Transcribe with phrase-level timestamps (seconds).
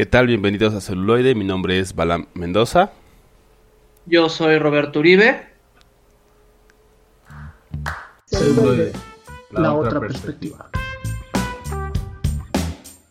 [0.00, 0.28] ¿Qué tal?
[0.28, 1.34] Bienvenidos a Celuloide.
[1.34, 2.90] Mi nombre es Balam Mendoza.
[4.06, 5.46] Yo soy Roberto Uribe.
[8.24, 8.92] Celuloide,
[9.50, 10.70] la, otra perspectiva.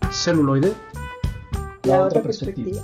[0.09, 0.73] Celuloide,
[1.83, 2.81] la otra perspectiva.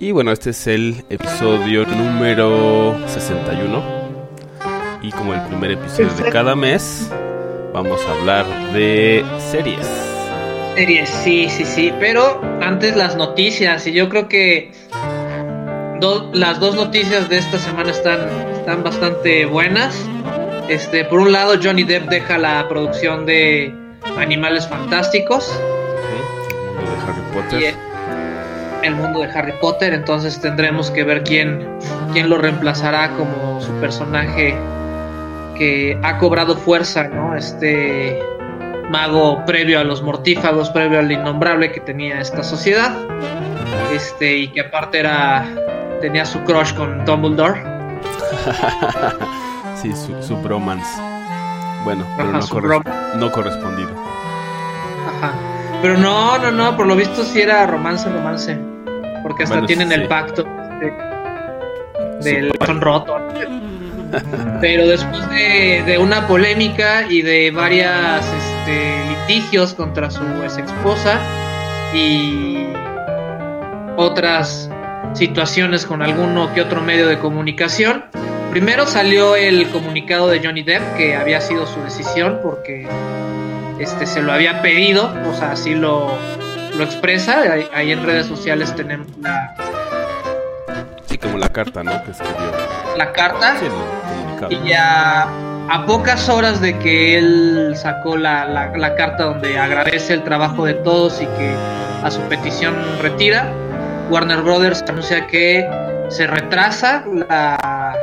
[0.00, 3.80] Y bueno, este es el episodio número 61.
[5.02, 7.08] Y como el primer episodio de cada mes,
[7.72, 10.13] vamos a hablar de series.
[10.74, 11.92] Series, sí, sí, sí.
[12.00, 13.86] Pero antes las noticias.
[13.86, 14.72] Y yo creo que
[16.32, 18.20] las dos noticias de esta semana están,
[18.52, 19.96] están bastante buenas.
[20.68, 23.72] Este, por un lado, Johnny Depp deja la producción de
[24.18, 25.52] Animales Fantásticos.
[26.32, 27.74] El mundo de Harry Potter.
[28.82, 29.94] el mundo de Harry Potter.
[29.94, 31.78] Entonces tendremos que ver quién,
[32.12, 34.56] quién lo reemplazará como su personaje
[35.56, 37.36] que ha cobrado fuerza, ¿no?
[37.36, 38.20] Este
[38.90, 42.96] mago previo a los mortífagos, previo al innombrable que tenía esta sociedad.
[43.92, 45.46] Este, y que aparte era.
[46.00, 47.62] tenía su crush con Dumbledore.
[49.82, 51.00] sí, su, bromance.
[51.84, 52.82] Bueno, pero no,
[53.16, 53.90] no, correspondido.
[55.08, 55.32] Ajá.
[55.82, 58.58] Pero no, no, no, por lo visto sí era romance, romance.
[59.22, 60.44] Porque hasta tienen el pacto
[62.20, 63.18] del corazón roto.
[64.60, 68.24] Pero después de, una polémica y de varias
[68.64, 71.18] este, litigios contra su ex esposa
[71.92, 72.66] y
[73.96, 74.70] otras
[75.12, 78.06] situaciones con alguno que otro medio de comunicación,
[78.50, 82.88] primero salió el comunicado de Johnny Depp que había sido su decisión porque
[83.78, 86.10] este se lo había pedido, o sea, así lo,
[86.76, 87.42] lo expresa.
[87.74, 89.54] Ahí, en redes sociales tenemos la.
[91.06, 92.02] Sí, como la carta, ¿no?
[92.04, 92.50] Que escribió.
[92.96, 93.56] La carta.
[94.48, 95.28] y ya
[95.68, 100.74] a pocas horas de que él sacó la, la, carta donde agradece el trabajo de
[100.74, 101.54] todos y que
[102.02, 103.50] a su petición retira,
[104.10, 105.68] Warner Brothers anuncia que
[106.08, 107.96] se retrasa la,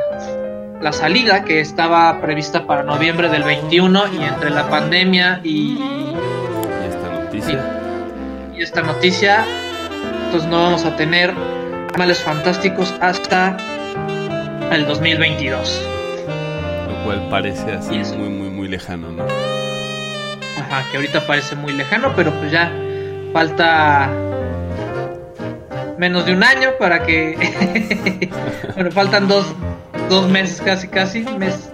[0.80, 5.78] la salida que estaba prevista para noviembre del 21 y entre la pandemia y,
[6.88, 7.60] esta noticia.
[8.56, 9.44] y, esta noticia
[10.24, 11.32] entonces no vamos a tener
[11.90, 13.56] animales fantásticos hasta
[14.72, 16.01] el 2022 lo
[17.12, 22.32] cual parece así muy muy muy lejano no ajá que ahorita parece muy lejano pero
[22.32, 22.72] pues ya
[23.32, 24.10] falta
[25.98, 28.30] menos de un año para que
[28.74, 29.46] bueno faltan dos
[30.08, 31.70] dos meses casi, casi, mes,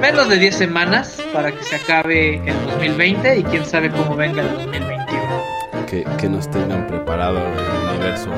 [0.00, 4.42] menos de 10 semanas para que se acabe el 2020 y quién sabe cómo venga
[4.42, 5.86] el 2021.
[5.86, 8.30] Que, que nos tengan preparado el universo.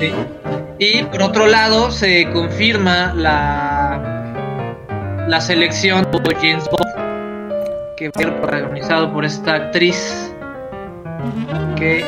[0.82, 4.00] Y por otro lado se confirma la,
[5.28, 10.32] la selección de James Bond, que va a ser protagonizado por esta actriz
[11.76, 12.02] que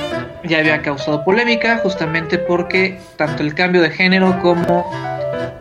[0.44, 4.91] ya había causado polémica justamente porque tanto el cambio de género como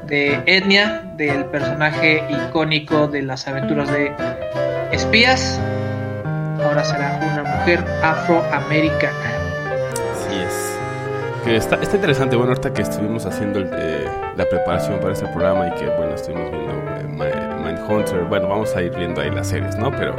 [0.05, 4.15] de etnia del personaje icónico de las aventuras de
[4.93, 5.59] espías
[6.63, 9.40] ahora será una mujer afroamericana.
[11.43, 14.05] Que está, está interesante, bueno, ahorita que estuvimos haciendo eh,
[14.37, 18.81] la preparación para este programa y que, bueno, estuvimos viendo eh, Mindhunter, bueno, vamos a
[18.81, 19.91] ir viendo ahí las series, ¿no?
[19.91, 20.15] Pero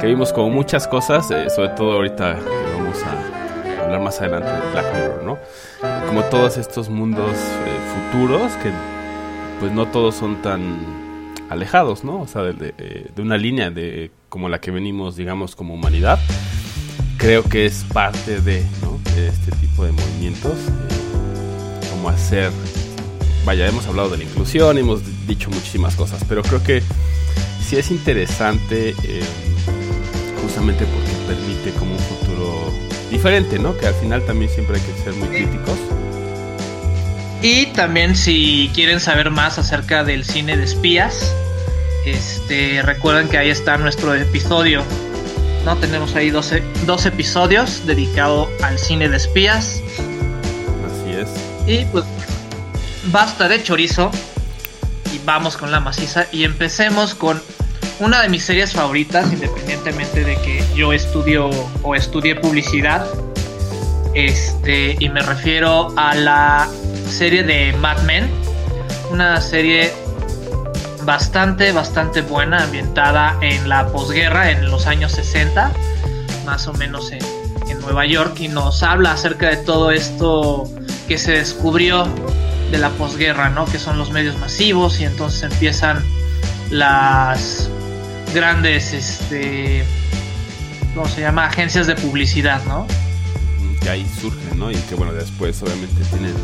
[0.00, 2.38] que vimos como muchas cosas, eh, sobre todo ahorita
[2.76, 5.38] vamos a hablar más adelante de Black Mirror, ¿no?
[6.06, 8.70] Como todos estos mundos eh, futuros que
[9.60, 12.20] pues no todos son tan alejados, ¿no?
[12.20, 16.18] O sea, de, eh, de, una línea de como la que venimos, digamos, como humanidad.
[17.18, 18.64] Creo que es parte de,
[19.16, 22.50] este tipo de movimientos, eh, como hacer,
[23.44, 26.82] vaya, hemos hablado de la inclusión, hemos dicho muchísimas cosas, pero creo que
[27.68, 28.94] sí es interesante
[30.42, 32.72] justamente porque permite como un futuro
[33.10, 33.76] diferente, ¿no?
[33.76, 35.78] Que al final también siempre hay que ser muy críticos.
[37.42, 41.34] Y también si quieren saber más acerca del cine de espías,
[42.06, 44.82] este, recuerden que ahí está nuestro episodio.
[45.68, 45.76] ¿No?
[45.76, 46.62] Tenemos ahí 12,
[47.04, 49.82] episodios dedicados al cine de espías.
[50.86, 51.28] Así es.
[51.66, 52.06] Y pues
[53.12, 54.10] basta de chorizo
[55.12, 57.42] y vamos con la maciza y empecemos con
[58.00, 61.50] una de mis series favoritas, independientemente de que yo estudio
[61.82, 63.06] o estudie publicidad.
[64.14, 66.70] Este, y me refiero a la
[67.06, 68.30] serie de Mad Men.
[69.10, 69.92] Una serie
[71.08, 75.72] bastante, bastante buena, ambientada en la posguerra, en los años 60,
[76.44, 77.24] más o menos en,
[77.66, 80.70] en Nueva York, y nos habla acerca de todo esto
[81.08, 82.06] que se descubrió
[82.70, 83.64] de la posguerra, ¿no?
[83.64, 86.04] Que son los medios masivos y entonces empiezan
[86.68, 87.70] las
[88.34, 89.86] grandes este
[90.94, 91.46] ¿cómo se llama?
[91.46, 92.86] Agencias de publicidad, ¿no?
[93.80, 94.70] Que ahí surgen, ¿no?
[94.70, 96.34] Y que bueno, después obviamente tienen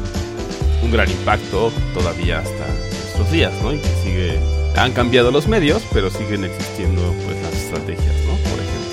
[0.83, 3.73] un gran impacto todavía hasta nuestros días, ¿no?
[3.73, 4.41] Y que sigue,
[4.77, 8.33] han cambiado los medios, pero siguen existiendo pues las estrategias, ¿no?
[8.51, 8.91] Por ejemplo.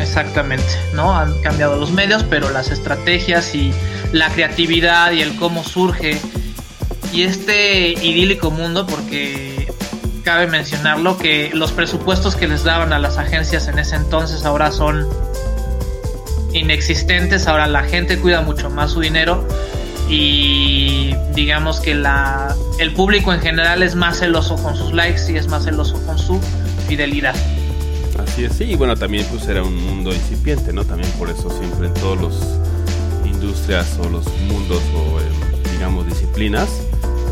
[0.00, 1.16] Exactamente, ¿no?
[1.16, 3.72] Han cambiado los medios, pero las estrategias y
[4.12, 6.18] la creatividad y el cómo surge
[7.12, 9.72] y este idílico mundo, porque
[10.24, 14.72] cabe mencionarlo que los presupuestos que les daban a las agencias en ese entonces ahora
[14.72, 15.08] son
[16.52, 19.46] inexistentes, ahora la gente cuida mucho más su dinero
[20.10, 25.36] y digamos que la, el público en general es más celoso con sus likes y
[25.36, 26.40] es más celoso con su
[26.88, 27.34] fidelidad.
[28.18, 30.84] Así es, sí, y bueno, también pues era un mundo incipiente, ¿no?
[30.84, 32.34] También por eso siempre en todos los
[33.24, 36.68] industrias o los mundos o eh, digamos disciplinas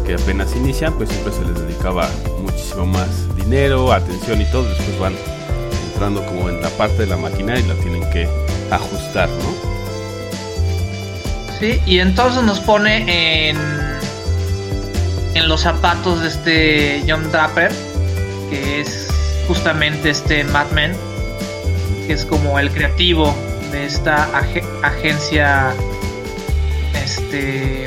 [0.06, 2.08] que apenas inician, pues siempre se les dedicaba
[2.40, 5.14] muchísimo más dinero, atención y todo, después van
[5.92, 8.28] entrando como en la parte de la maquinaria y la tienen que
[8.70, 9.77] ajustar, ¿no?
[11.60, 13.56] Sí, y entonces nos pone en,
[15.34, 17.72] en los zapatos de este John Draper,
[18.48, 19.08] que es
[19.48, 20.92] justamente este Madman,
[22.06, 23.34] que es como el creativo
[23.72, 24.28] de esta
[24.82, 25.74] agencia
[26.94, 27.86] este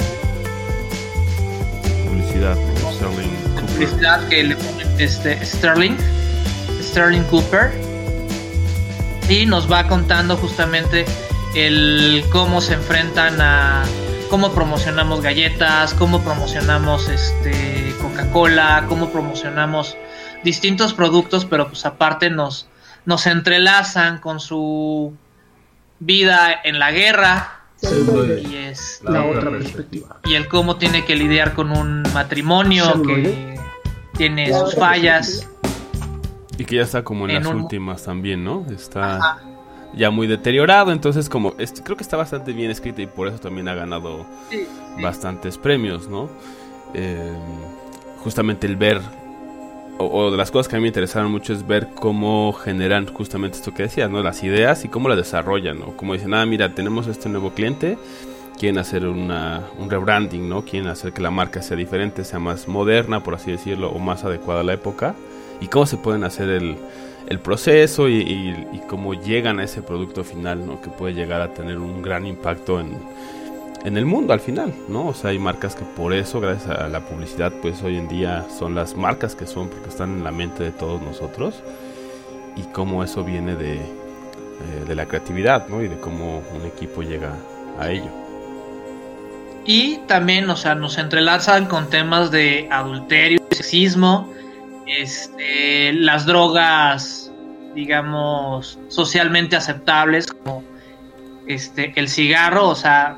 [3.56, 5.98] publicidad que le ponen este Sterling
[6.82, 7.72] Sterling Cooper.
[9.30, 11.06] Y nos va contando justamente
[11.56, 13.84] el cómo se enfrentan a
[14.30, 19.98] cómo promocionamos galletas, cómo promocionamos este Coca-Cola, cómo promocionamos
[20.44, 22.68] distintos productos, pero pues aparte nos
[23.06, 25.14] nos entrelazan con su
[26.00, 30.20] vida en la guerra, y es la otra perspectiva.
[30.26, 33.58] Y el cómo tiene que lidiar con un matrimonio que
[34.16, 35.50] tiene sus fallas.
[36.58, 38.68] Y que ya está como en, las últimas también, ¿no?
[38.70, 39.40] Está
[39.94, 43.68] ya muy deteriorado, entonces como creo que está bastante bien escrita y por eso también
[43.68, 44.26] ha ganado
[45.02, 46.30] bastantes premios, ¿no?
[46.94, 47.34] Eh,
[48.24, 49.02] justamente el ver
[49.98, 53.58] o, de las cosas que a mí me interesaron mucho es ver cómo generan justamente
[53.58, 54.24] esto que decías, ¿no?
[54.24, 55.98] Las ideas y cómo las desarrollan, ¿no?
[55.98, 57.98] Como dicen, ah, mira, tenemos este nuevo cliente,
[58.58, 60.64] quieren hacer una, un rebranding, ¿no?
[60.64, 64.24] Quieren hacer que la marca sea diferente, sea más moderna, por así decirlo, o más
[64.24, 65.16] adecuada a la época.
[65.60, 66.78] Y cómo se pueden hacer el,
[67.28, 70.82] el proceso y, y, cómo llegan a ese producto final, ¿no?
[70.82, 72.98] Que puede llegar a tener un gran impacto en
[73.84, 75.08] en el mundo al final, ¿no?
[75.08, 78.46] O sea, hay marcas que por eso, gracias a la publicidad, pues hoy en día
[78.58, 81.56] son las marcas que son, porque están en la mente de todos nosotros.
[82.56, 83.82] Y cómo eso viene de, eh,
[84.88, 85.82] de la creatividad, ¿no?
[85.82, 87.34] Y de cómo un equipo llega
[87.80, 88.12] a ello.
[89.66, 94.32] Y también, o sea, nos entrelazan con temas de adulterio, sexismo,
[95.00, 97.32] este, las drogas,
[97.74, 100.64] digamos, socialmente aceptables, como
[101.48, 103.18] este, el cigarro, o sea,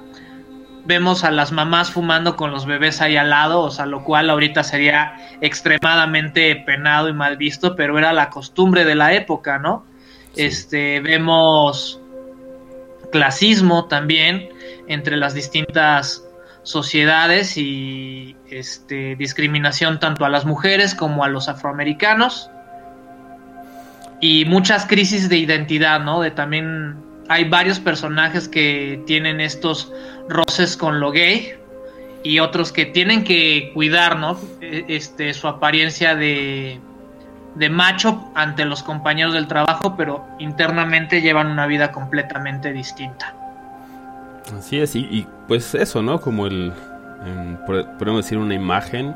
[0.85, 4.29] vemos a las mamás fumando con los bebés ahí al lado, o sea, lo cual
[4.29, 9.85] ahorita sería extremadamente penado y mal visto, pero era la costumbre de la época, ¿no?
[10.35, 11.99] Este, vemos
[13.11, 14.49] clasismo también
[14.87, 16.23] entre las distintas
[16.63, 22.49] sociedades y este, discriminación tanto a las mujeres como a los afroamericanos
[24.21, 26.21] y muchas crisis de identidad, ¿no?
[26.21, 26.95] De también
[27.27, 29.91] hay varios personajes que tienen estos
[30.29, 31.55] roces con lo gay
[32.23, 34.39] y otros que tienen que cuidar, ¿no?
[34.61, 36.79] E, este, su apariencia de,
[37.55, 43.35] de macho ante los compañeros del trabajo, pero internamente llevan una vida completamente distinta.
[44.57, 46.19] Así es, y, pues eso, ¿no?
[46.19, 46.73] Como el,
[47.97, 49.15] podemos decir, una imagen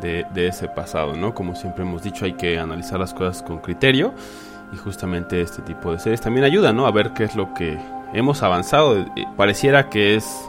[0.00, 1.34] de, de, ese pasado, ¿no?
[1.34, 4.12] Como siempre hemos dicho, hay que analizar las cosas con criterio
[4.72, 6.86] y justamente este tipo de series también ayuda, ¿no?
[6.86, 7.78] A ver qué es lo que
[8.12, 9.06] hemos avanzado.
[9.36, 10.48] Pareciera que es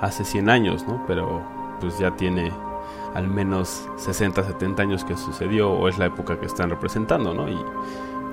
[0.00, 1.04] hace 100 años, ¿no?
[1.06, 1.42] Pero
[1.80, 2.52] pues ya tiene
[3.14, 7.48] al menos 60, 70 años que sucedió o es la época que están representando, ¿no?
[7.48, 7.58] Y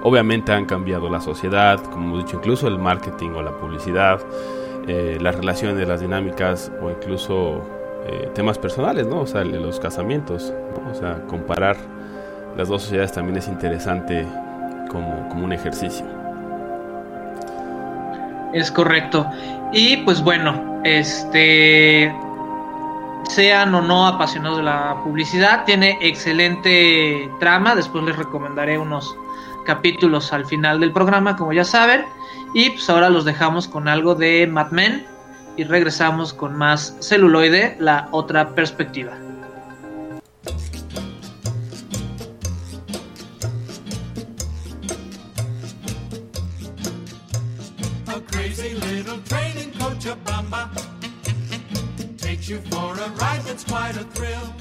[0.04, 4.20] obviamente han cambiado la sociedad, como hemos dicho, incluso el marketing o la publicidad,
[4.88, 7.62] eh, las relaciones, las dinámicas o incluso
[8.08, 9.22] eh, temas personales, ¿no?
[9.22, 10.92] O sea, los casamientos, ¿no?
[10.92, 11.78] O sea, comparar
[12.56, 14.26] las dos sociedades también es interesante
[14.90, 16.06] como, como un ejercicio.
[18.54, 19.26] Es correcto.
[19.74, 22.14] Y pues bueno, este
[23.30, 27.76] sean o no apasionados de la publicidad, tiene excelente trama.
[27.76, 29.18] Después les recomendaré unos
[29.66, 32.06] capítulos al final del programa, como ya saben.
[32.58, 35.06] Y pues ahora los dejamos con algo de Mad Men
[35.58, 39.12] y regresamos con más celuloide, la otra perspectiva.
[48.32, 50.70] crazy little train in Cochabamba
[52.18, 54.54] takes you for a ride that's quite a thrill.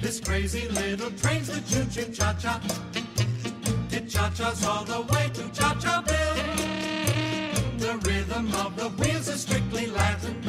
[0.00, 2.60] This crazy little train's the choo-choo cha-cha.
[3.90, 6.59] It cha-chas all the way to Cha-Cha-Ville.
[7.90, 10.40] The rhythm of the wheels is strictly Latin.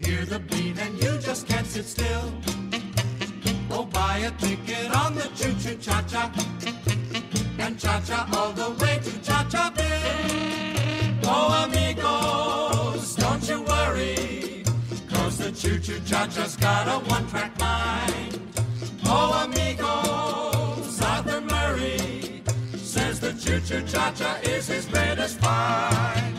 [0.00, 2.32] Hear the beat and you just can't sit still.
[3.70, 6.32] Oh, buy a ticket on the choo-choo cha-cha.
[7.58, 11.18] And cha-cha all the way to Cha-Cha-Ville.
[11.24, 14.64] Oh, amigos, don't you worry.
[15.10, 18.40] Cause the choo-choo cha-cha's got a one-track mind.
[19.04, 20.09] Oh, amigos,
[23.70, 26.34] says cha-cha is his greatest find.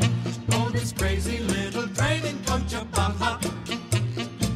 [0.51, 3.39] Oh, this crazy little train in Cochabamba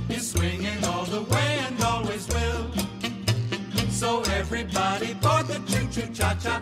[0.09, 2.67] is swinging all the way and always will.
[3.89, 6.61] So everybody board the choo-choo cha-cha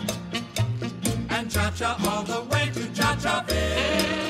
[1.29, 2.83] and cha-cha all the way to.
[2.95, 4.22] Oh,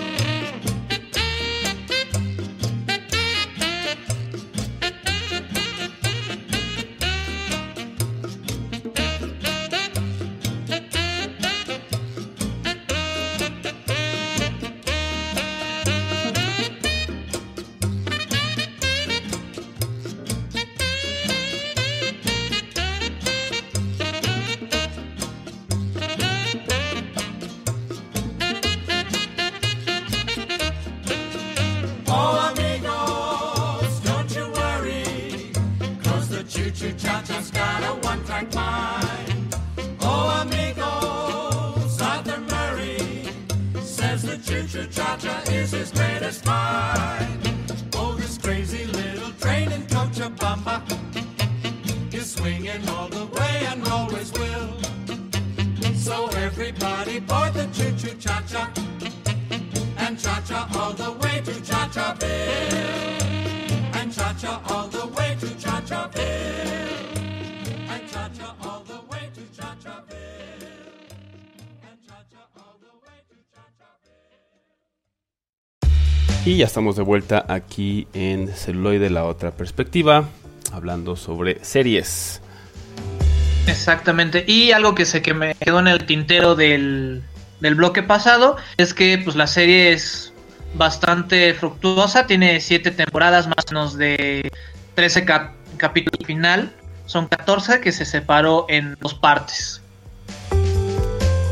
[76.53, 80.25] Y ya estamos de vuelta aquí en Celuloide, la otra perspectiva,
[80.71, 82.41] hablando sobre series.
[83.65, 84.45] Exactamente.
[84.47, 87.23] Y algo que sé que me quedó en el tintero del,
[87.59, 90.31] del bloque pasado es que pues la serie es
[90.75, 94.51] bastante fructuosa, tiene siete temporadas más o menos de
[94.93, 96.71] 13 cap- capítulos final,
[97.07, 99.81] son 14 que se separó en dos partes.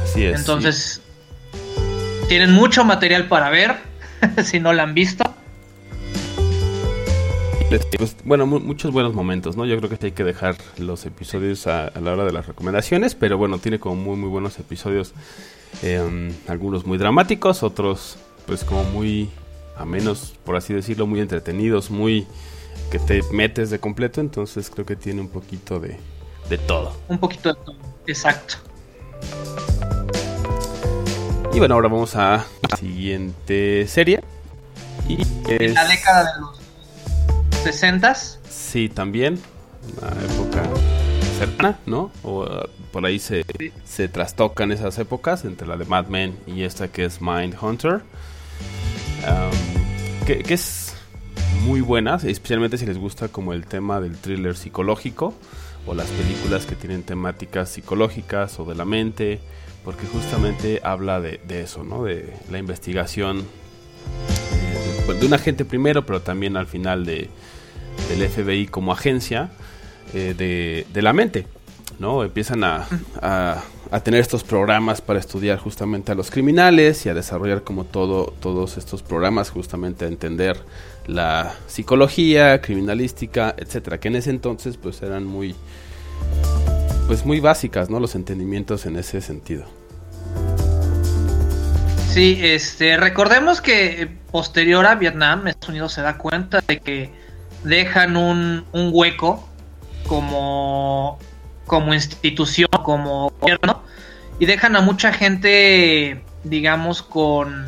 [0.04, 0.40] Así es.
[0.40, 1.02] Entonces
[2.28, 3.90] tienen mucho material para ver
[4.44, 5.24] si no la han visto.
[7.98, 9.66] pues, bueno, mu- muchos buenos momentos, ¿no?
[9.66, 13.16] Yo creo que hay que dejar los episodios a, a la hora de las recomendaciones,
[13.16, 15.14] pero bueno, tiene como muy, muy buenos episodios.
[15.84, 19.30] eh, algunos muy dramáticos, otros pues como muy
[19.78, 22.28] a menos, por así decirlo, muy entretenidos, muy
[22.92, 25.98] que te metes de completo, entonces creo que tiene un poquito de,
[26.50, 26.94] de todo.
[27.08, 27.76] Un poquito de todo.
[28.06, 28.56] Exacto.
[31.54, 34.24] Y bueno, ahora vamos a la siguiente serie.
[35.08, 35.18] Y
[35.50, 36.60] En la década de los
[37.64, 38.16] 60
[38.50, 39.38] Sí, también.
[39.98, 40.64] Una época
[41.38, 42.12] cercana, ¿no?
[42.24, 43.44] O uh, por ahí se,
[43.84, 48.02] se trastocan esas épocas entre la de Mad Men y esta que es Mind Hunter.
[49.28, 50.94] Um, que, que es
[51.66, 55.34] muy buena, especialmente si les gusta como el tema del thriller psicológico
[55.86, 59.42] o las películas que tienen temáticas psicológicas o de la mente,
[59.84, 62.04] porque justamente habla de, de eso, ¿no?
[62.04, 67.30] De la investigación eh, de, un agente primero, pero también al final de,
[68.10, 69.52] del FBI como agencia
[70.14, 71.48] eh, de, de la mente,
[72.00, 72.24] ¿no?
[72.24, 72.88] Empiezan a,
[73.22, 77.84] a, a tener estos programas para estudiar justamente a los criminales y a desarrollar como
[77.84, 80.58] todo, todos estos programas justamente a entender
[81.08, 85.56] la psicología, criminalística, etcétera, que en ese entonces pues eran muy
[87.12, 88.00] pues muy básicas, ¿no?
[88.00, 89.66] Los entendimientos en ese sentido.
[92.08, 97.10] Sí, este, recordemos que eh, posterior a Vietnam, Estados Unidos se da cuenta de que
[97.66, 99.46] dejan un, un hueco
[100.08, 101.20] como,
[101.66, 103.84] como institución, como gobierno,
[104.40, 107.66] y dejan a mucha gente, digamos, con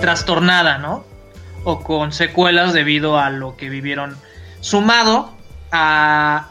[0.00, 1.04] trastornada, ¿no?
[1.62, 4.16] O con secuelas debido a lo que vivieron,
[4.58, 5.32] sumado
[5.70, 6.48] a,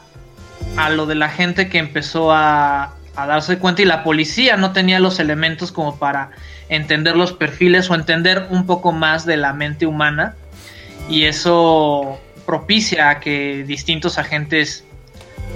[0.77, 4.71] a lo de la gente que empezó a, a darse cuenta y la policía no
[4.71, 6.31] tenía los elementos como para
[6.69, 10.35] entender los perfiles o entender un poco más de la mente humana.
[11.09, 14.85] Y eso propicia a que distintos agentes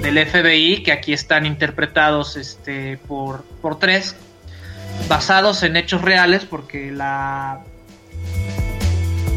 [0.01, 4.15] del FBI que aquí están interpretados este por, por tres
[5.07, 7.61] basados en hechos reales, porque la,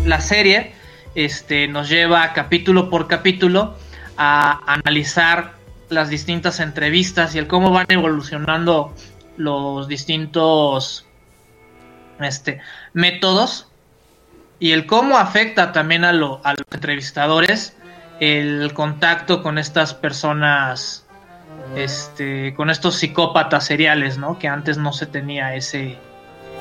[0.04, 0.72] la serie
[1.14, 3.76] este, nos lleva capítulo por capítulo
[4.16, 5.57] a analizar
[5.88, 8.92] las distintas entrevistas y el cómo van evolucionando
[9.36, 11.06] los distintos
[12.20, 12.60] este,
[12.92, 13.68] métodos
[14.58, 17.76] y el cómo afecta también a, lo, a los entrevistadores
[18.20, 21.06] el contacto con estas personas,
[21.76, 24.38] este, con estos psicópatas seriales, ¿no?
[24.38, 25.96] Que antes no se tenía ese,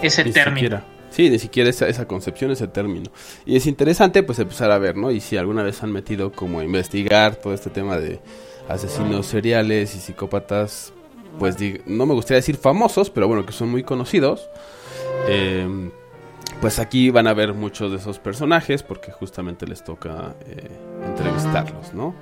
[0.04, 0.56] ese Ni término.
[0.58, 0.84] siquiera.
[1.10, 3.10] Sí, ni siquiera esa, esa concepción, ese término.
[3.46, 5.10] Y es interesante pues empezar a ver, ¿no?
[5.10, 8.20] Y si alguna vez han metido como a investigar todo este tema de
[8.70, 10.94] asesinos seriales y psicópatas,
[11.40, 11.56] pues
[11.86, 14.50] no me gustaría decir famosos, pero bueno, que son muy conocidos.
[15.28, 15.90] eh,
[16.62, 20.70] pues aquí van a ver muchos de esos personajes porque justamente les toca eh,
[21.06, 22.16] entrevistarlos, ¿no?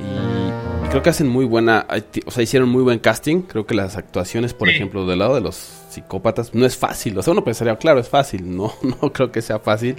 [0.00, 1.86] Y, y creo que hacen muy buena,
[2.26, 3.42] o sea, hicieron muy buen casting.
[3.42, 4.74] Creo que las actuaciones, por Sí.
[4.74, 5.56] ejemplo, del lado de los
[5.90, 7.18] psicópatas, no es fácil.
[7.18, 8.44] O sea, uno pensaría, claro, es fácil.
[8.56, 9.96] No, no creo que sea fácil.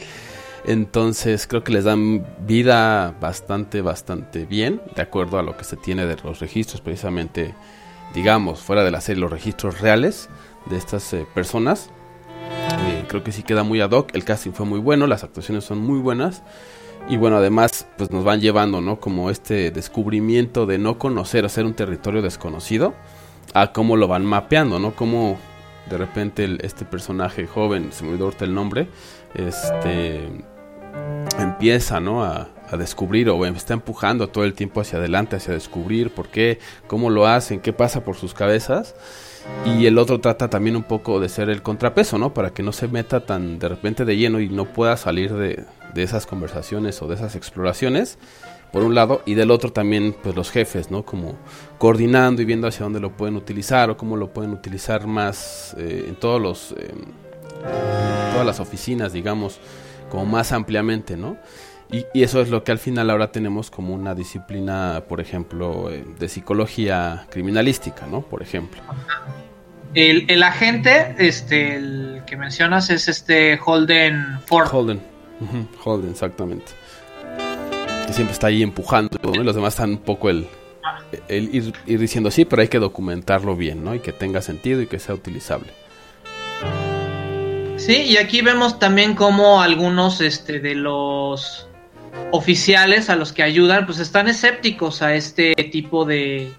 [0.68, 5.78] Entonces, creo que les dan vida bastante, bastante bien, de acuerdo a lo que se
[5.78, 7.56] tiene de los registros, precisamente,
[8.14, 10.28] digamos, fuera de la serie, los registros reales
[10.66, 11.90] de estas eh, personas.
[12.90, 14.14] Eh, creo que sí queda muy ad hoc.
[14.14, 16.44] El casting fue muy bueno, las actuaciones son muy buenas.
[17.08, 19.00] Y bueno, además, pues nos van llevando, ¿no?
[19.00, 22.94] Como este descubrimiento de no conocer, hacer un territorio desconocido,
[23.54, 24.94] a cómo lo van mapeando, ¿no?
[24.94, 25.38] Cómo
[25.90, 28.90] de repente este personaje joven, se me olvidó el nombre,
[29.34, 30.28] este
[31.40, 32.24] empieza, ¿no?
[32.24, 36.60] A, a descubrir o está empujando todo el tiempo hacia adelante, hacia descubrir por qué,
[36.88, 38.96] cómo lo hacen, qué pasa por sus cabezas.
[39.66, 42.34] Y el otro trata también un poco de ser el contrapeso, ¿no?
[42.34, 45.64] Para que no se meta tan de repente de lleno y no pueda salir de,
[45.94, 48.18] de esas conversaciones o de esas exploraciones,
[48.72, 51.04] por un lado, y del otro también, pues los jefes, ¿no?
[51.04, 51.38] Como
[51.78, 56.06] coordinando y viendo hacia dónde lo pueden utilizar o cómo lo pueden utilizar más eh,
[56.10, 57.06] en todos los, en
[58.34, 59.62] todas las oficinas, digamos,
[60.10, 61.38] como más ampliamente, ¿no?
[61.92, 65.90] Y, y eso es lo que al final ahora tenemos como una disciplina, por ejemplo,
[65.90, 68.22] eh, de psicología criminalística, ¿no?
[68.22, 68.82] Por ejemplo.
[69.94, 74.68] El, el agente, este, el que mencionas es este Holden Ford.
[74.70, 75.02] Holden.
[75.84, 76.74] Holden, exactamente.
[78.06, 79.34] Que siempre está ahí empujando, ¿no?
[79.34, 80.48] Y los demás están un poco el,
[81.30, 83.96] el ir, ir diciendo sí, pero hay que documentarlo bien, ¿no?
[83.96, 85.72] Y que tenga sentido y que sea utilizable.
[87.88, 91.70] Sí, y aquí vemos también cómo algunos este, de los
[92.32, 96.52] oficiales a los que ayudan, pues están escépticos a este tipo de,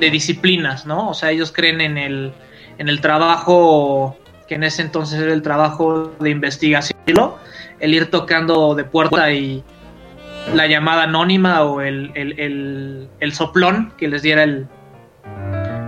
[0.00, 1.08] de disciplinas, ¿no?
[1.08, 2.34] O sea, ellos creen en el,
[2.76, 7.32] en el trabajo, que en ese entonces era el trabajo de investigación,
[7.80, 9.64] el ir tocando de puerta y
[10.54, 14.68] la llamada anónima o el, el, el, el soplón que les diera el,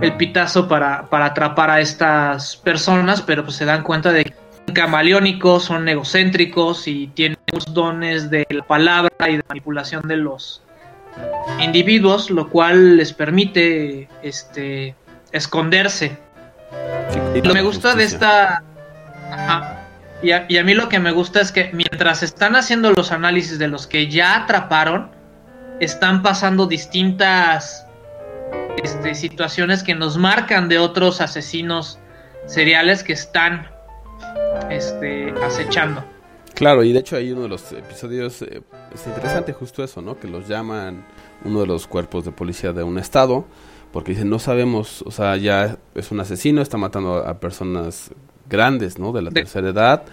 [0.01, 4.33] el pitazo para, para atrapar a estas personas, pero pues se dan cuenta de que
[4.65, 10.17] son camaleónicos, son egocéntricos y tienen los dones de la palabra y de manipulación de
[10.17, 10.61] los
[11.61, 14.95] individuos, lo cual les permite este
[15.31, 16.17] esconderse.
[17.33, 18.63] Lo que me gusta de esta
[19.31, 19.81] Ajá.
[20.21, 23.11] Y a, y a mí lo que me gusta es que mientras están haciendo los
[23.11, 25.11] análisis de los que ya atraparon,
[25.79, 27.84] están pasando distintas
[28.83, 31.99] este, situaciones que nos marcan de otros asesinos
[32.45, 33.67] seriales que están
[34.69, 36.03] este, acechando.
[36.53, 38.61] Claro, y de hecho hay uno de los episodios, eh,
[38.93, 40.17] es interesante justo eso, ¿no?
[40.19, 41.05] Que los llaman
[41.43, 43.45] uno de los cuerpos de policía de un estado,
[43.91, 48.11] porque dicen, no sabemos, o sea, ya es un asesino, está matando a personas
[48.49, 49.11] grandes, ¿no?
[49.11, 50.03] De la De- tercera edad.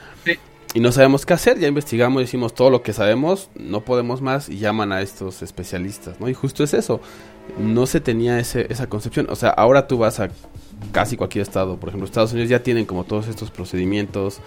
[0.75, 4.49] Y no sabemos qué hacer, ya investigamos, decimos todo lo que sabemos, no podemos más
[4.49, 6.29] y llaman a estos especialistas, ¿no?
[6.29, 7.01] Y justo es eso,
[7.59, 10.31] no se tenía ese, esa concepción, o sea, ahora tú vas a
[10.93, 14.41] casi cualquier estado, por ejemplo, Estados Unidos ya tienen como todos estos procedimientos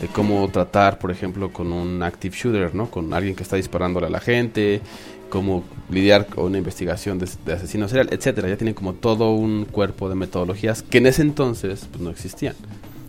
[0.00, 2.90] de cómo tratar, por ejemplo, con un active shooter, ¿no?
[2.90, 4.80] Con alguien que está disparándole a la gente,
[5.28, 8.48] cómo lidiar con una investigación de, asesino serial, etcétera.
[8.48, 12.54] Ya tienen como todo un cuerpo de metodologías que en ese entonces pues no existían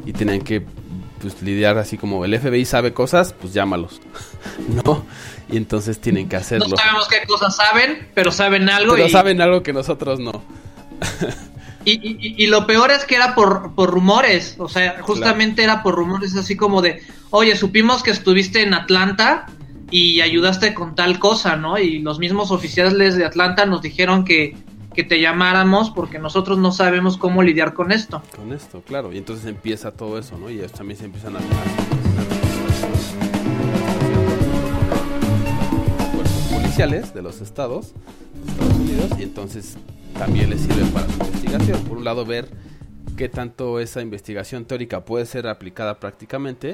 [0.06, 0.64] y tenían que
[1.22, 4.02] pues lidiar así como el FBI sabe cosas, pues llámalos,
[4.86, 5.06] ¿no?
[5.52, 6.78] Y entonces tienen que No hacerlo.
[6.78, 8.94] sabemos qué cosas saben, pero saben algo.
[8.94, 10.44] Pero y, saben algo que nosotros no.
[11.86, 14.56] y, y- y lo peor es que era por, por rumores.
[14.60, 17.02] O sea, justamente era por rumores así como de,
[17.32, 19.48] oye, supimos que estuviste en Atlanta
[19.92, 21.80] y ayudaste con tal cosa, ¿no?
[21.80, 24.56] Y los mismos oficiales de Atlanta nos dijeron que,
[25.00, 28.22] que te llamáramos porque nosotros no sabemos cómo lidiar con esto.
[28.36, 29.14] Con esto, claro.
[29.14, 30.50] Y entonces empieza todo eso, ¿no?
[30.50, 31.40] Y ellos también se empiezan a...
[36.14, 37.94] cuerpos policiales de los estados
[38.44, 39.78] de Estados Unidos y entonces
[40.18, 41.82] también les sirve para su investigación.
[41.84, 42.50] Por un lado ver
[43.16, 46.72] qué tanto esa investigación teórica puede ser aplicada prácticamente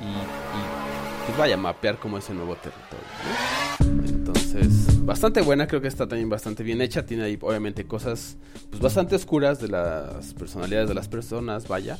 [0.00, 4.06] y, y pues vaya a mapear como ese nuevo territorio.
[4.06, 7.06] Entonces, bastante buena, creo que está también bastante bien hecha.
[7.06, 8.36] Tiene ahí obviamente cosas
[8.68, 11.96] pues bastante oscuras de las personalidades de las personas, vaya,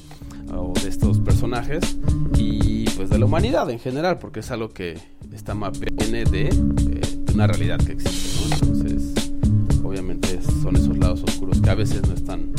[0.55, 1.97] o de estos personajes
[2.37, 4.99] y pues de la humanidad en general, porque es algo que
[5.33, 8.55] está mapeado viene de, eh, de una realidad que existe, ¿no?
[8.55, 9.31] Entonces,
[9.83, 12.53] obviamente son esos lados oscuros que a veces no es tan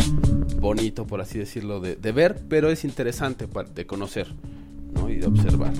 [0.60, 4.34] bonito, por así decirlo, de, de ver, pero es interesante de conocer
[4.94, 5.10] ¿no?
[5.10, 5.74] y de observar.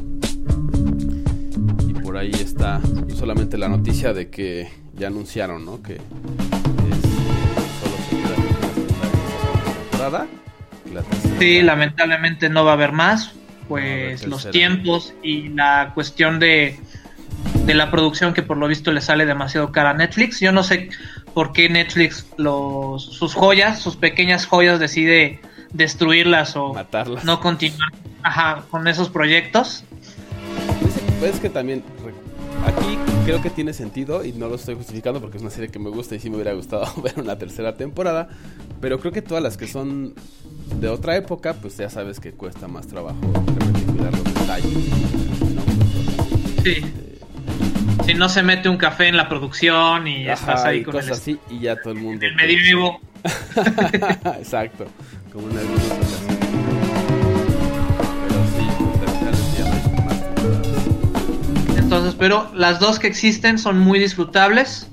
[2.10, 2.82] Por ahí está
[3.16, 5.84] solamente la noticia de que ya anunciaron ¿no?
[5.84, 6.02] que es,
[7.84, 8.30] solo se queda
[8.96, 10.28] la temporada.
[10.92, 11.04] La
[11.38, 13.34] sí, lamentablemente no va a haber más,
[13.68, 16.80] pues los tiempos y la cuestión de
[17.68, 20.40] de la producción que por lo visto le sale demasiado cara a Netflix.
[20.40, 20.90] Yo no sé
[21.36, 25.42] por qué Netflix los, sus joyas, sus pequeñas joyas decide
[25.74, 27.24] destruirlas o Matarlas.
[27.24, 27.92] no continuar
[28.24, 29.84] ajá, con esos proyectos.
[31.20, 31.84] Pues es que también
[32.66, 35.80] aquí creo que tiene sentido y no lo estoy justificando porque es una serie que
[35.80, 38.30] me gusta y sí me hubiera gustado ver una tercera temporada,
[38.82, 40.14] pero creo que todas las que son
[40.80, 44.74] de otra época, pues ya sabes que cuesta más trabajo cuidar los detalles.
[45.56, 45.62] ¿no?
[46.64, 46.86] Sí.
[48.06, 50.84] Si no se mete un café en la producción y ya Ajá, estás ahí y
[50.84, 53.00] con cosas el, así y ya todo el mundo el medievo.
[54.40, 54.88] Exacto,
[55.32, 55.62] como una
[62.10, 64.90] Entonces, pero las dos que existen son muy disfrutables.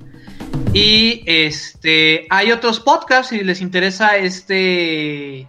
[0.75, 5.49] Y este hay otros podcasts si les interesa este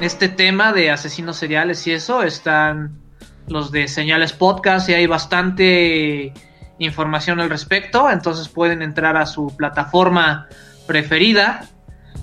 [0.00, 3.00] este tema de asesinos seriales y eso, están
[3.48, 6.32] los de Señales Podcast y hay bastante
[6.78, 10.46] información al respecto, entonces pueden entrar a su plataforma
[10.86, 11.64] preferida,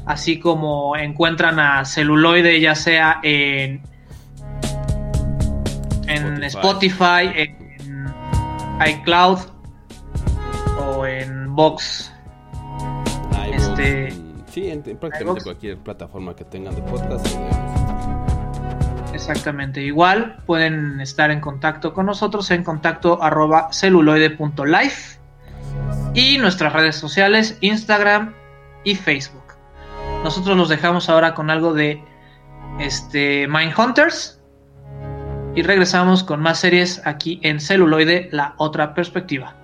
[0.06, 3.82] así como encuentran a Celuloide ya sea en
[6.08, 7.63] en Spotify, en
[8.88, 9.40] iCloud
[10.80, 12.12] o en Vox.
[13.32, 14.12] iVoox, Este-
[14.48, 17.28] sí, en, en prácticamente cualquier plataforma que tengan de podcast.
[19.14, 25.20] Exactamente, igual pueden estar en contacto con nosotros en contacto arroba celuloide.life
[26.16, 28.34] y nuestras redes sociales Instagram
[28.84, 29.44] y Facebook.
[30.24, 32.04] Nosotros los dejamos ahora con algo de
[32.80, 34.42] este Mindhunters
[35.56, 39.56] y regresamos con más series aquí en celuloide, la otra perspectiva.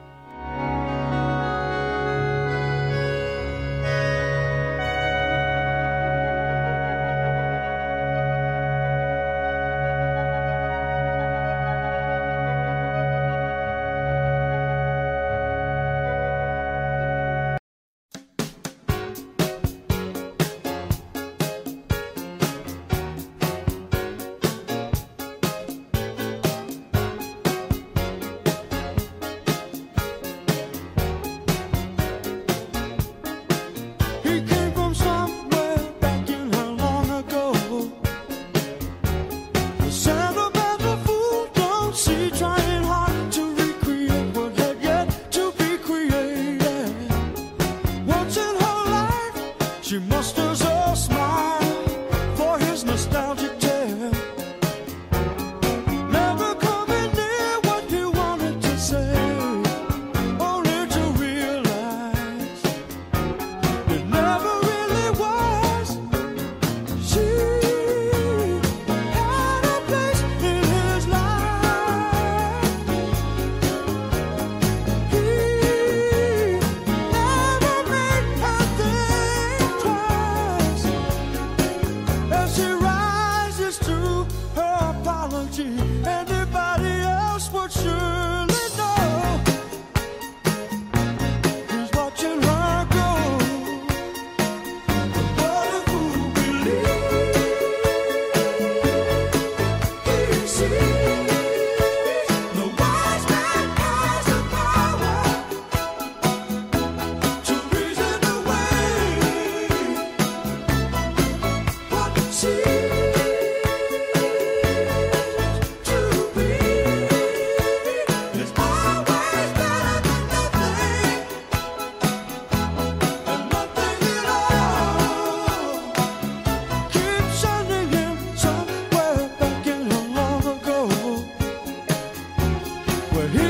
[133.19, 133.49] we're here.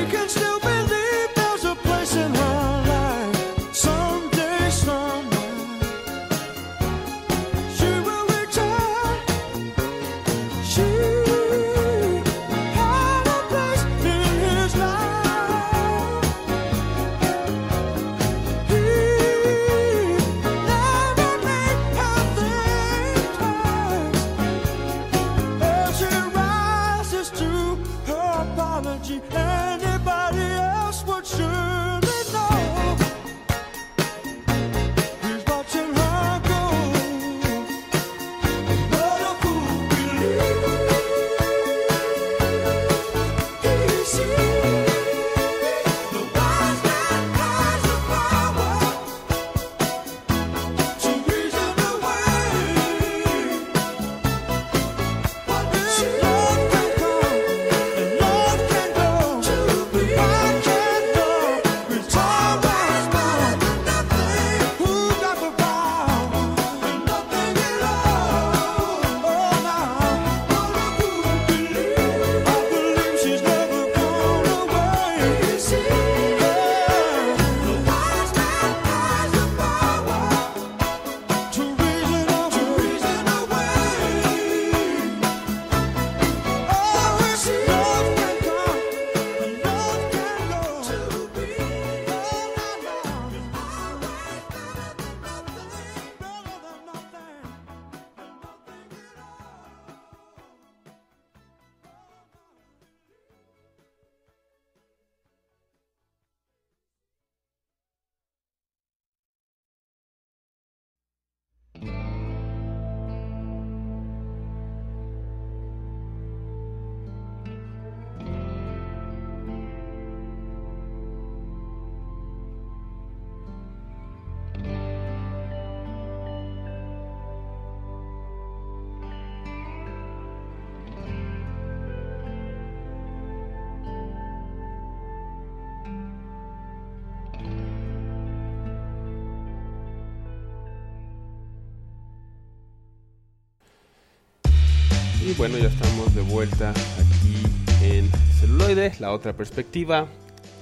[145.30, 147.44] Y bueno, ya estamos de vuelta aquí
[147.84, 150.08] en celuloide, la otra perspectiva.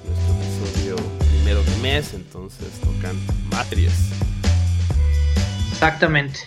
[0.06, 0.96] Nuestro episodio
[1.30, 3.16] primero de mes, entonces tocan
[3.50, 3.94] materias.
[5.72, 6.40] Exactamente.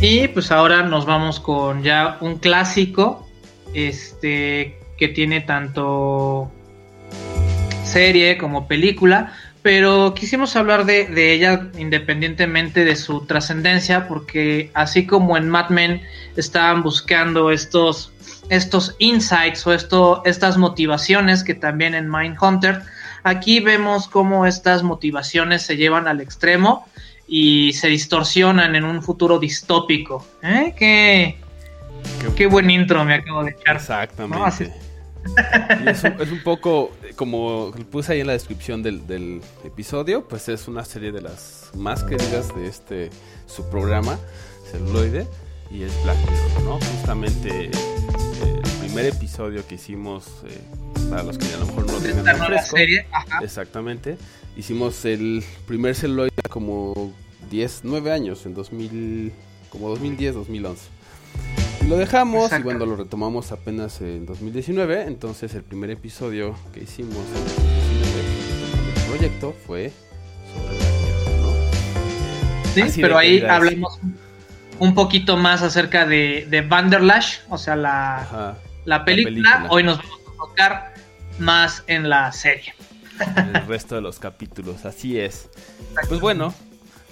[0.00, 3.28] Y pues ahora nos vamos con ya un clásico.
[3.74, 6.50] Este que tiene tanto
[7.84, 9.34] serie como película.
[9.62, 15.68] Pero quisimos hablar de, de ella independientemente de su trascendencia, porque así como en Mad
[15.68, 16.00] Men
[16.36, 18.12] estaban buscando estos,
[18.48, 22.82] estos insights o esto, estas motivaciones que también en Mindhunter,
[23.22, 26.86] aquí vemos cómo estas motivaciones se llevan al extremo
[27.26, 30.26] y se distorsionan en un futuro distópico.
[30.42, 30.74] ¿Eh?
[30.76, 31.36] Qué,
[32.34, 33.76] qué, buen intro me acabo de echar.
[33.76, 34.72] Exactamente.
[35.84, 40.26] Y es, un, es, un, poco, como puse ahí en la descripción del, del, episodio,
[40.26, 43.10] pues es una serie de las más queridas de este
[43.46, 44.18] su programa,
[44.72, 45.26] celuloide,
[45.70, 46.74] y es Black Mirror, ¿no?
[46.76, 47.70] Justamente eh,
[48.64, 50.62] el primer episodio que hicimos, eh,
[51.10, 53.06] para los que a lo mejor no lo tengan tan fresco, serie?
[53.12, 53.40] Ajá.
[53.44, 54.16] exactamente,
[54.56, 57.12] hicimos el primer celuloide como
[57.50, 59.30] 10, 9 años, en 2000,
[59.68, 60.99] como 2010, 2011.
[61.90, 62.60] Lo dejamos Exacto.
[62.60, 65.02] y bueno, lo retomamos apenas en 2019.
[65.08, 69.90] Entonces, el primer episodio que hicimos en el proyecto fue
[70.54, 70.92] sobre Black
[71.26, 72.88] Mirror, ¿no?
[72.90, 73.98] Sí, pero ahí hablamos
[74.78, 79.32] un poquito más acerca de, de Vanderlash, o sea, la, Ajá, la, película.
[79.34, 79.66] la, película.
[79.70, 80.94] Hoy nos vamos a enfocar
[81.40, 82.72] más en la serie.
[83.36, 85.48] El resto de los capítulos, así es.
[86.08, 86.54] Pues bueno,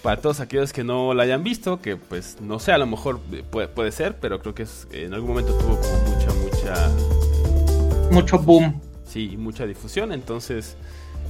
[0.02, 3.20] para todos aquellos que no la hayan visto, que pues no sé, a lo mejor
[3.50, 8.10] puede, puede ser, pero creo que es, en algún momento tuvo como mucha, mucha...
[8.10, 8.80] Mucho boom.
[9.06, 10.76] Sí, mucha difusión, entonces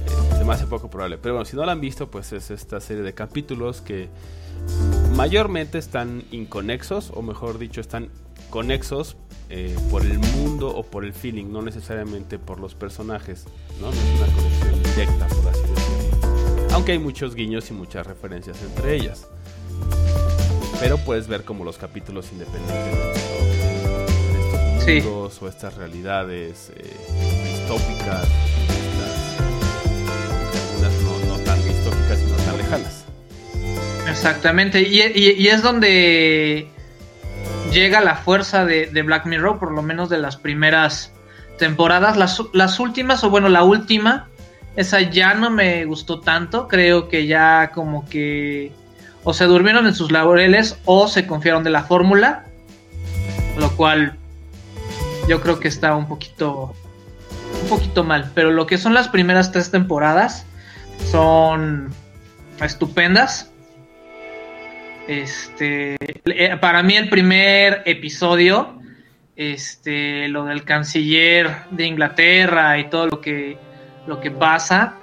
[0.05, 1.17] eh, se me hace poco probable.
[1.17, 4.09] Pero bueno, si no la han visto, pues es esta serie de capítulos que
[5.15, 8.09] mayormente están inconexos, o mejor dicho, están
[8.49, 9.17] conexos
[9.49, 13.45] eh, por el mundo o por el feeling, no necesariamente por los personajes,
[13.79, 13.87] ¿no?
[13.87, 15.68] No es una conexión directa, por así decirlo
[16.73, 19.27] aunque hay muchos guiños y muchas referencias entre ellas.
[20.79, 24.59] Pero puedes ver como los capítulos independientes de estos
[25.01, 25.45] mundos sí.
[25.45, 26.95] o estas realidades eh,
[27.43, 28.27] distópicas,
[28.69, 29.39] estas,
[30.61, 33.05] algunas no, no, tan distópicas sino tan lejanas.
[34.09, 36.69] Exactamente, y, y, y es donde
[37.71, 41.11] llega la fuerza de, de, Black Mirror, por lo menos de las primeras
[41.57, 42.17] temporadas.
[42.17, 44.28] Las, las últimas, o bueno, la última,
[44.79, 46.69] esa ya no me gustó tanto.
[46.69, 48.71] Creo que ya como que
[49.25, 52.45] o se durmieron en sus laureles o se confiaron de la fórmula.
[53.57, 54.15] Lo cual
[55.27, 56.73] yo creo que está un poquito
[57.61, 58.31] un poquito mal.
[58.33, 60.45] Pero lo que son las primeras tres temporadas
[61.11, 61.89] son
[62.61, 63.51] estupendas.
[65.09, 65.97] Este,
[66.61, 68.79] para mí el primer episodio,
[69.35, 73.57] este, lo del canciller de Inglaterra y todo lo que
[74.07, 74.99] lo que pasa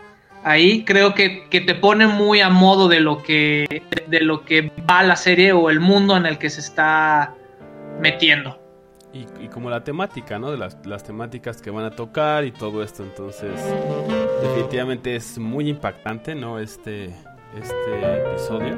[0.46, 4.72] ahí creo que, que, te pone muy a modo de lo que de lo que
[4.88, 7.34] va la serie o el mundo en el que se está
[8.00, 8.60] metiendo.
[9.12, 12.82] Y, como la temática no de las, las, temáticas que van a tocar y todo
[12.82, 13.50] esto entonces
[14.42, 17.14] definitivamente es muy impactante no este
[17.58, 18.76] este episodio.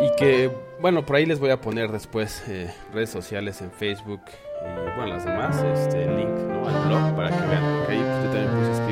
[0.00, 4.22] Y que bueno por ahí les voy a poner después eh, redes sociales en Facebook
[4.60, 8.21] y bueno las demás este link no al blog para que vean ahí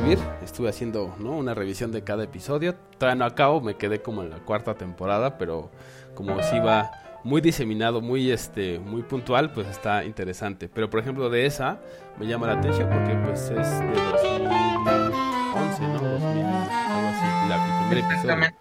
[0.00, 0.18] escribir.
[0.42, 1.32] Estuve haciendo ¿no?
[1.32, 2.74] una revisión de cada episodio.
[2.98, 5.70] Todavía no acabo me quedé como en la cuarta temporada pero
[6.14, 6.90] como si va
[7.22, 10.68] muy diseminado muy este muy puntual pues está interesante.
[10.72, 11.80] Pero por ejemplo de esa
[12.18, 17.88] me llama la atención porque pues es de 2011 no 2000 algo así la, el
[17.88, 18.60] primer episodio.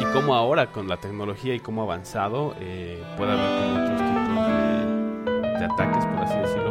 [0.00, 4.46] Y cómo ahora con la tecnología y cómo avanzado eh, puede haber como otros tipos
[4.46, 6.67] de, de, ataques, por así decirlo,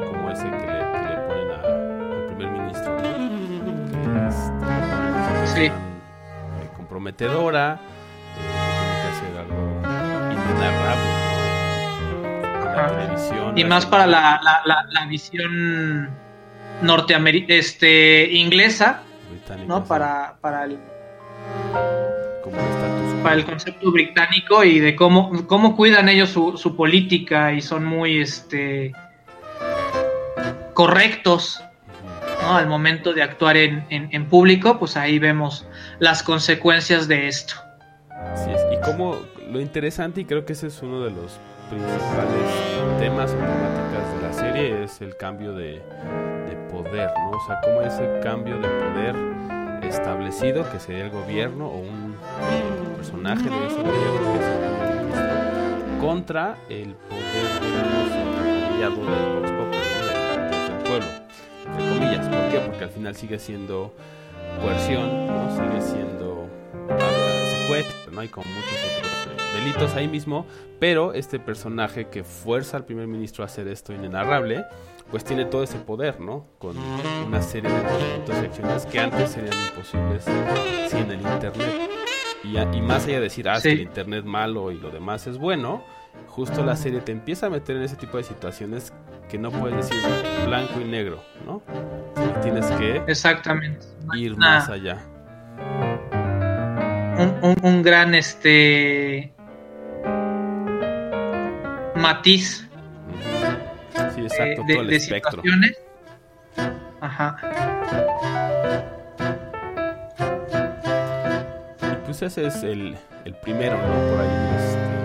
[4.18, 5.66] es sí.
[5.66, 5.72] eh,
[6.76, 7.80] comprometedora, eh,
[8.78, 9.62] tiene que hacer algo
[10.32, 11.12] inenarrable
[12.12, 12.76] ¿no?
[12.76, 13.58] la televisión.
[13.58, 16.10] Y más para la, la, la, la visión
[16.82, 19.02] norteamericana, este, inglesa,
[19.68, 19.84] ¿no?
[19.86, 20.80] Para, para el
[23.24, 27.84] para el concepto británico y de cómo, cómo cuidan ellos su, su política y son
[27.84, 28.94] muy este
[30.74, 31.62] correctos
[32.56, 35.68] al momento de actuar en, público, pues ahí vemos
[36.00, 37.56] las consecuencias de esto.
[38.34, 38.62] Es.
[38.72, 39.18] Y como
[39.52, 44.28] lo interesante, y creo que ese es uno de los principales temas o temáticas de
[44.28, 45.82] la serie, es el cambio de,
[46.48, 47.32] de poder, ¿no?
[47.32, 49.16] O sea, cómo ese cambio de poder
[49.84, 52.16] establecido, que sería el gobierno o un
[52.96, 54.68] personaje de ese gobierno, que es el
[56.00, 57.50] contra el poder,
[58.76, 61.27] digamos, del pueblo,
[61.78, 62.28] entre comillas.
[62.28, 62.60] ¿Por qué?
[62.66, 63.94] Porque al final sigue siendo
[64.62, 65.52] coerción, ¿no?
[65.52, 66.48] sigue siendo
[67.62, 68.22] secuestro, ¿no?
[68.22, 69.18] hay como muchos otros
[69.54, 70.46] delitos ahí mismo,
[70.80, 74.66] pero este personaje que fuerza al primer ministro a hacer esto inenarrable,
[75.10, 76.46] pues tiene todo ese poder, ¿no?
[76.60, 80.26] Con una serie de movimientos y acciones que antes serían imposibles
[80.90, 81.90] sin el Internet.
[82.44, 83.70] Y, y más allá de decir, ah, sí.
[83.70, 85.84] que el Internet malo y lo demás es bueno,
[86.28, 88.94] justo la serie te empieza a meter en ese tipo de situaciones
[89.30, 89.98] que no puedes decir
[90.46, 91.62] blanco y negro, ¿no?
[92.42, 93.86] Tienes que Exactamente.
[94.16, 94.98] ir más allá.
[97.18, 99.34] Un, un, un gran este
[101.96, 102.64] matiz
[104.16, 105.42] Sí, exacto, eh, de, todo el de espectro.
[105.42, 105.78] situaciones.
[107.02, 107.36] Ajá.
[111.82, 113.94] Y pues ese es el, el primero, ¿no?
[114.12, 114.97] Por ahí este,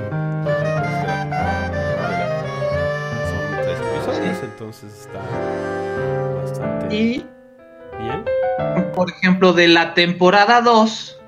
[4.62, 5.18] entonces está
[6.40, 7.24] bastante Y
[7.98, 8.24] bien.
[8.94, 11.18] por ejemplo, de la temporada 2,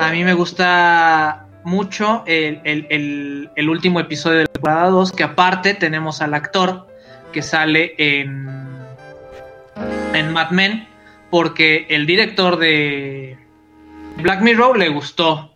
[0.00, 5.12] a mí me gusta mucho el, el- el- el último episodio de la temporada 2,
[5.12, 6.88] que aparte tenemos al actor
[7.32, 8.48] que sale en,
[10.14, 10.88] en Mad Men,
[11.30, 13.38] porque el director de
[14.16, 15.52] Black Mirror le gustó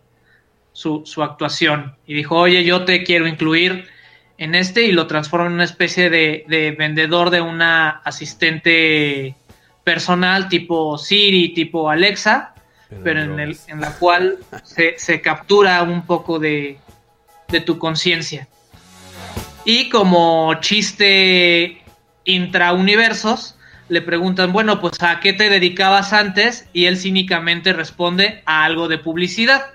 [0.71, 3.85] su, su actuación y dijo, oye, yo te quiero incluir
[4.41, 9.35] en este y lo transforma en una especie de, de vendedor de una asistente
[9.83, 12.55] personal tipo Siri, tipo Alexa,
[13.03, 16.79] pero en, el, en la cual se, se captura un poco de,
[17.49, 18.47] de tu conciencia.
[19.63, 21.83] Y como chiste
[22.23, 28.63] intrauniversos, le preguntan, bueno, pues a qué te dedicabas antes, y él cínicamente responde a
[28.63, 29.67] algo de publicidad,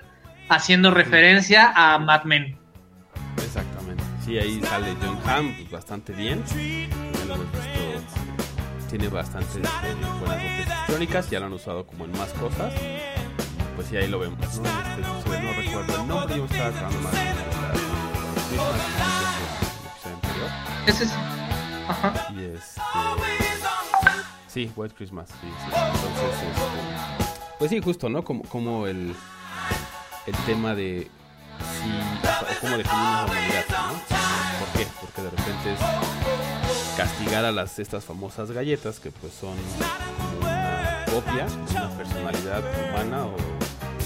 [0.49, 2.57] haciendo referencia a Mad Men.
[4.27, 6.43] Sí, ahí sale John Hamm pues, bastante bien.
[6.49, 12.03] Ya lo hemos visto, tiene bastantes eh, buenas dotes electrónicas, ya lo han usado como
[12.03, 12.73] en más cosas.
[13.77, 14.47] Pues sí, ahí lo vemos, ¿no?
[14.47, 17.13] Este no recuerdo el nombre, yo estaba acabando más.
[20.87, 21.11] Ese es...
[21.87, 22.27] Ajá.
[22.35, 22.81] Y este.
[24.47, 25.29] Sí, White Christmas.
[25.29, 25.71] Sí, sí.
[25.73, 28.25] Entonces, este, pues sí, justo, ¿no?
[28.25, 29.15] Como, como el,
[30.25, 31.09] el tema de
[31.57, 31.89] si.
[32.55, 33.93] o cómo definimos la ¿no?
[34.59, 34.87] ¿Por qué?
[35.01, 39.55] Porque de repente es castigar a las estas famosas galletas que pues son
[40.39, 43.35] una copia una personalidad humana o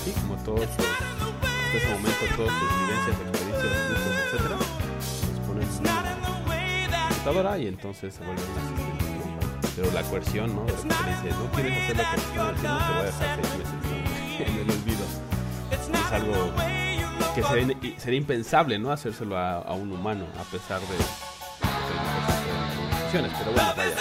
[0.03, 5.63] sí, como todos sus- hasta ese momento todas sus vivencias, experiencias, gustos, etcétera, los ponen
[5.63, 9.05] en una computadora y entonces se vuelve un asistente.
[9.05, 9.69] ¿no?
[9.75, 10.65] Pero la coerción, ¿no?
[10.65, 13.57] De repente le dice, no quieres hacer te estoy diciendo, te voy a dejar seis
[13.57, 14.45] meses ¿no?
[14.45, 15.05] en el olvido.
[15.71, 16.51] Es algo
[17.41, 18.91] que sería, sería impensable, ¿no?
[18.91, 21.07] Hacérselo a, a un humano, a pesar de, las
[23.01, 23.31] funciones.
[23.37, 23.97] Pero bueno, vaya, en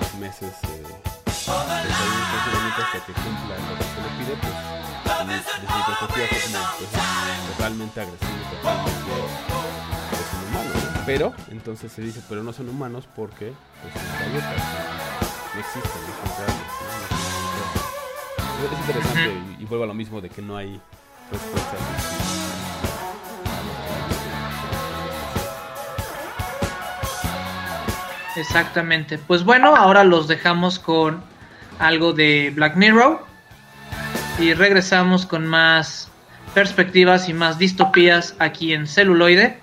[0.00, 0.82] seis meses eh,
[2.82, 4.54] hasta que cumpla lo que se le pide, pues
[5.26, 5.42] desde mi
[5.86, 6.90] perspectiva fue como pues,
[7.52, 9.14] totalmente agresivo, totalmente
[10.10, 10.80] pues, inhumano, ¿no?
[11.06, 13.52] Pero, entonces se dice, pero no son humanos porque
[13.82, 14.00] pues no
[15.60, 17.01] existen, no son reales, ¿no?
[18.64, 20.80] Es interesante y, y vuelvo a lo mismo de que no hay
[21.30, 21.80] respuestas.
[28.36, 29.18] Exactamente.
[29.18, 31.22] Pues bueno, ahora los dejamos con
[31.78, 33.24] algo de Black Mirror
[34.38, 36.10] y regresamos con más
[36.54, 39.61] perspectivas y más distopías aquí en celuloide.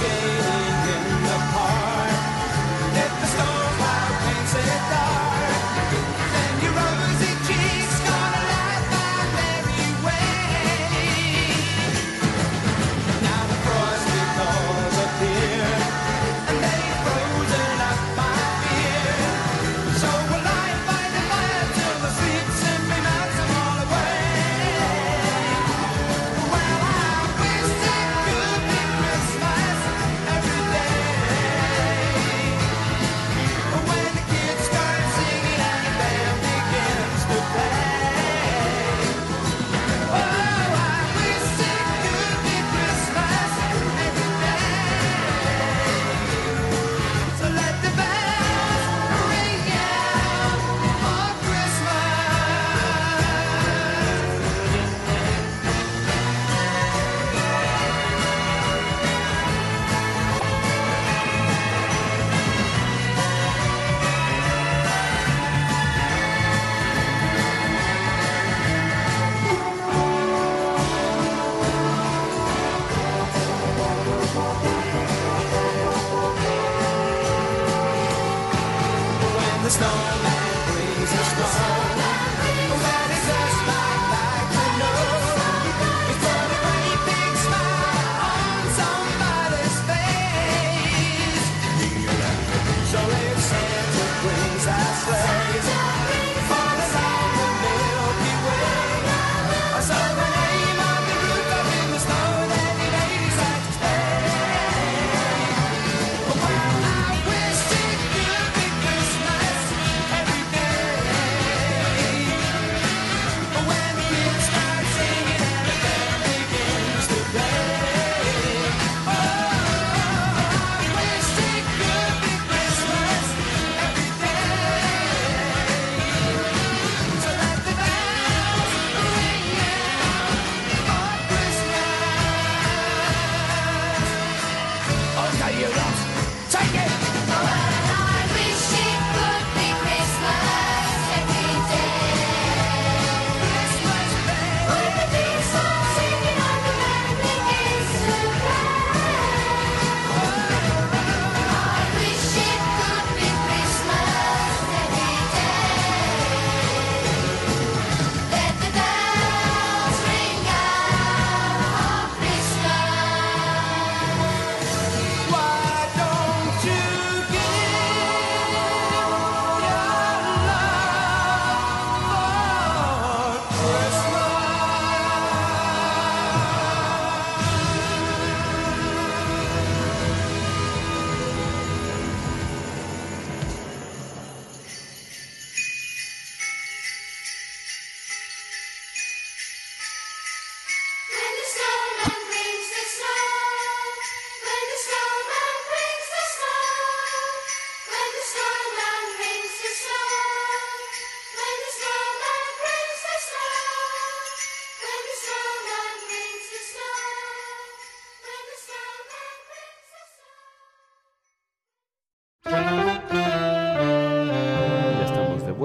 [0.00, 0.37] escape.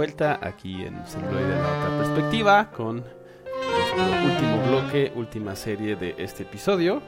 [0.03, 6.13] Vuelta aquí en Celuloide de la otra perspectiva con nuestro último bloque, última serie de
[6.17, 7.01] este episodio.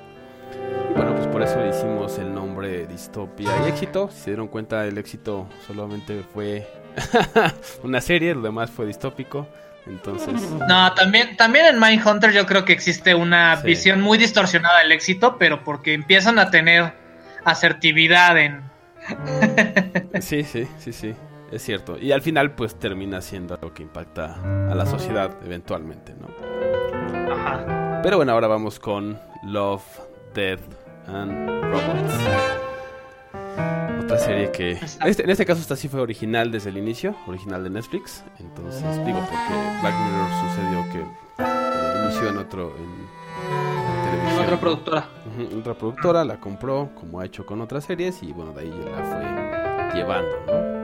[0.89, 4.09] Y bueno, pues por eso le hicimos el nombre Distopia y Éxito.
[4.13, 6.65] Si se dieron cuenta, el éxito solamente fue
[7.83, 9.45] una serie, lo demás fue distópico.
[9.87, 13.67] Entonces, No, también, también en Mindhunter yo creo que existe una Sí.
[13.67, 16.93] visión muy distorsionada del éxito, pero porque empiezan a tener
[17.43, 18.61] asertividad en...
[20.21, 21.13] sí, sí, sí, sí,
[21.51, 21.97] es cierto.
[21.99, 24.35] Y al final, pues termina siendo algo que impacta
[24.71, 26.27] a la sociedad eventualmente, ¿no?
[27.33, 27.99] Ajá.
[28.03, 29.83] Pero bueno, ahora vamos con Love,
[30.33, 30.61] Death
[31.07, 32.13] and Robots.
[34.03, 34.71] Otra serie que...
[35.05, 38.23] Este- en este caso esta sí fue original desde el inicio, original de Netflix.
[38.39, 42.73] Entonces digo porque Black Mirror sucedió que eh, inició en otro...
[42.77, 43.05] En,
[44.11, 44.43] televisión.
[44.45, 45.05] Otra productora.
[45.25, 48.69] Ujú, otra productora la compró, como ha hecho con otras series, y bueno, de ahí
[48.69, 49.03] la
[49.91, 50.74] fue llevando, ¿no?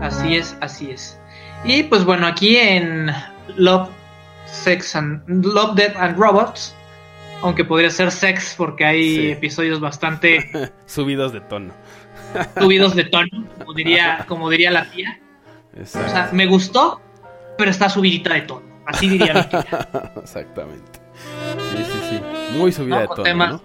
[0.00, 1.18] Así es, así es.
[1.64, 3.10] Y pues bueno, aquí en
[3.56, 3.88] Love,
[4.46, 6.74] Sex and Love, Death and Robots,
[7.42, 9.30] aunque podría ser sex porque hay Sí.
[9.32, 10.50] episodios bastante
[10.86, 11.72] Subidos de tono.
[12.58, 13.28] subidos de tono,
[13.58, 15.18] como diría, como diría la tía.
[15.76, 16.10] O Exacto.
[16.10, 17.00] sea, me gustó,
[17.58, 18.66] pero está subidita de tono.
[18.86, 19.88] Así diría mi tía.
[20.16, 20.98] Exactamente.
[21.76, 22.20] Sí, sí, sí.
[22.58, 23.52] Muy subida No, de tono, temas.
[23.52, 23.60] ¿no?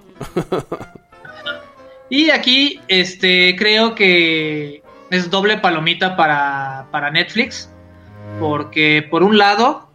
[2.09, 7.69] Y aquí, este, creo que es doble palomita para, para Netflix.
[8.39, 9.89] Porque por un lado,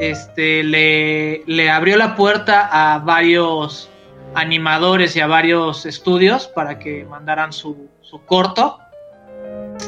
[0.00, 3.88] este, le, le abrió la puerta a varios
[4.34, 8.78] animadores y a varios estudios para que mandaran su, su corto.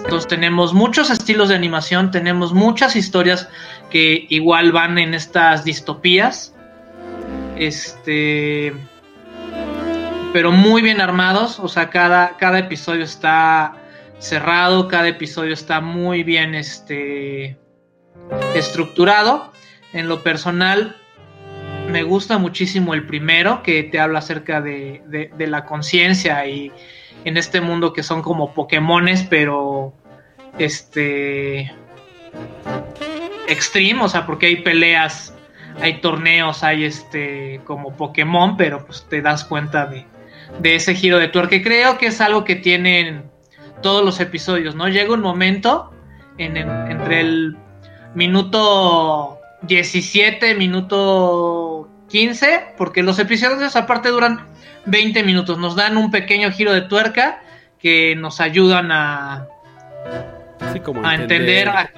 [0.05, 3.49] Entonces tenemos muchos estilos de animación, tenemos muchas historias
[3.91, 6.55] que igual van en estas distopías.
[7.57, 8.73] Este
[10.33, 13.75] pero muy bien armados, o sea, cada, cada episodio está
[14.23, 17.59] cerrado, cada episodio está muy bien este,
[18.55, 19.53] estructurado.
[19.93, 20.97] En lo personal,
[21.91, 26.71] me gusta muchísimo el primero, que te habla acerca de, de- la conciencia y
[27.25, 29.93] en este mundo que son como Pokémones, pero
[30.59, 31.73] este
[33.49, 35.35] extreme, o sea, porque hay peleas,
[35.81, 40.07] hay torneos, hay este como Pokémon, pero pues te das cuenta de,
[40.61, 41.61] de ese giro de tuerca.
[41.61, 43.32] Creo que es algo que tienen
[43.83, 44.89] todos los episodios, ¿no?
[44.89, 45.93] Llega un momento
[46.39, 47.57] en, en- entre el
[48.15, 54.47] minuto 17, minuto 15, porque los episodios aparte duran
[54.87, 57.43] 20 minutos, nos dan un pequeño giro de tuerca
[57.79, 59.47] que nos ayudan a,
[60.73, 61.91] Sí, como a entender, a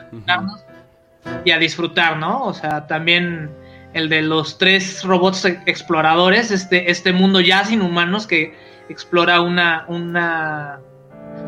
[1.45, 2.43] y a disfrutar, ¿no?
[2.45, 3.51] O sea, también
[3.95, 8.55] el de los tres robots e- exploradores, este, este mundo ya sin humanos que
[8.89, 10.81] explora una, una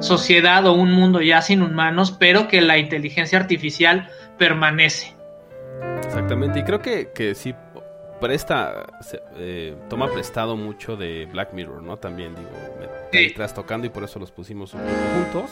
[0.01, 4.09] sociedad o un mundo ya sin humanos, pero que la inteligencia artificial
[4.39, 5.15] permanece.
[6.05, 7.55] Exactamente, y creo que, que sí
[8.21, 8.87] presta,
[9.37, 11.97] eh, toma prestado mucho de Black Mirror, ¿no?
[11.99, 13.33] También, digo, me Sí.
[13.35, 15.51] trastocando y por eso los pusimos un poco juntos.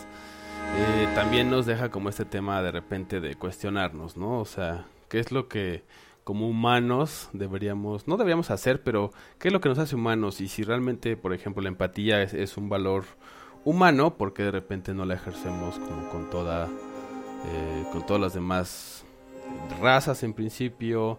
[0.76, 4.40] Eh, también nos deja como este tema de repente de cuestionarnos, ¿no?
[4.40, 5.82] O sea, ¿qué es lo que
[6.24, 10.40] como humanos deberíamos, no deberíamos hacer, pero qué es lo que nos hace humanos?
[10.40, 13.04] Y si realmente, por ejemplo, la empatía es, es un valor
[13.64, 18.34] humano, ¿por qué de repente no la ejercemos como con toda, eh, con todas las
[18.34, 19.04] demás
[19.80, 21.18] razas en principio,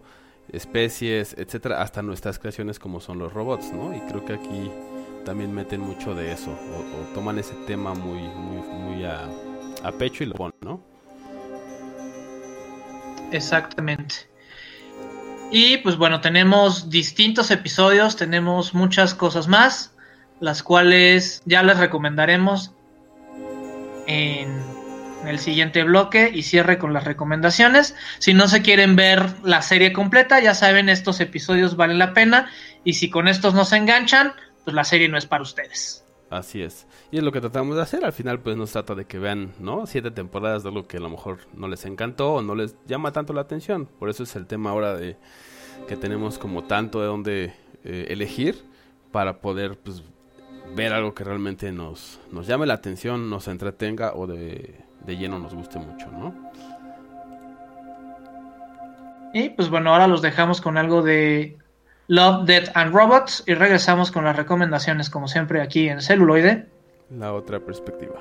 [0.52, 3.94] especies, etcétera, hasta nuestras creaciones como son los robots, ¿no?
[3.94, 4.70] Y creo que aquí
[5.24, 9.28] también meten mucho de eso, o, o toman ese tema muy, muy, muy a,
[9.82, 10.80] a pecho y lo ponen, ¿no?
[13.32, 14.14] Exactamente.
[15.50, 19.95] Y pues bueno, tenemos distintos episodios, tenemos muchas cosas más,
[20.40, 22.72] las cuales ya les recomendaremos
[24.06, 24.48] en
[25.26, 27.94] el siguiente bloque y cierre con las recomendaciones.
[28.18, 32.50] Si no se quieren ver la serie completa, ya saben, estos episodios valen la pena
[32.84, 34.32] y si con estos no se enganchan,
[34.64, 36.04] pues la serie no es para ustedes.
[36.30, 36.86] Así es.
[37.10, 38.04] Y es lo que tratamos de hacer.
[38.04, 39.86] Al final, pues nos trata de que vean, ¿no?
[39.86, 43.12] Siete temporadas de algo que a lo mejor no les encantó o no les llama
[43.12, 43.86] tanto la atención.
[43.86, 45.16] Por eso es el tema ahora de
[45.86, 48.64] que tenemos como tanto de dónde eh, elegir
[49.12, 50.02] para poder, pues,
[50.74, 55.38] ver algo que realmente nos, nos llame la atención, nos entretenga o de, de lleno
[55.38, 56.34] nos guste mucho, ¿no?
[59.32, 61.58] Y pues bueno, ahora los dejamos con algo de
[62.08, 66.66] Love, Death and Robots y regresamos con las recomendaciones como siempre aquí en celuloide.
[67.10, 68.14] La otra perspectiva.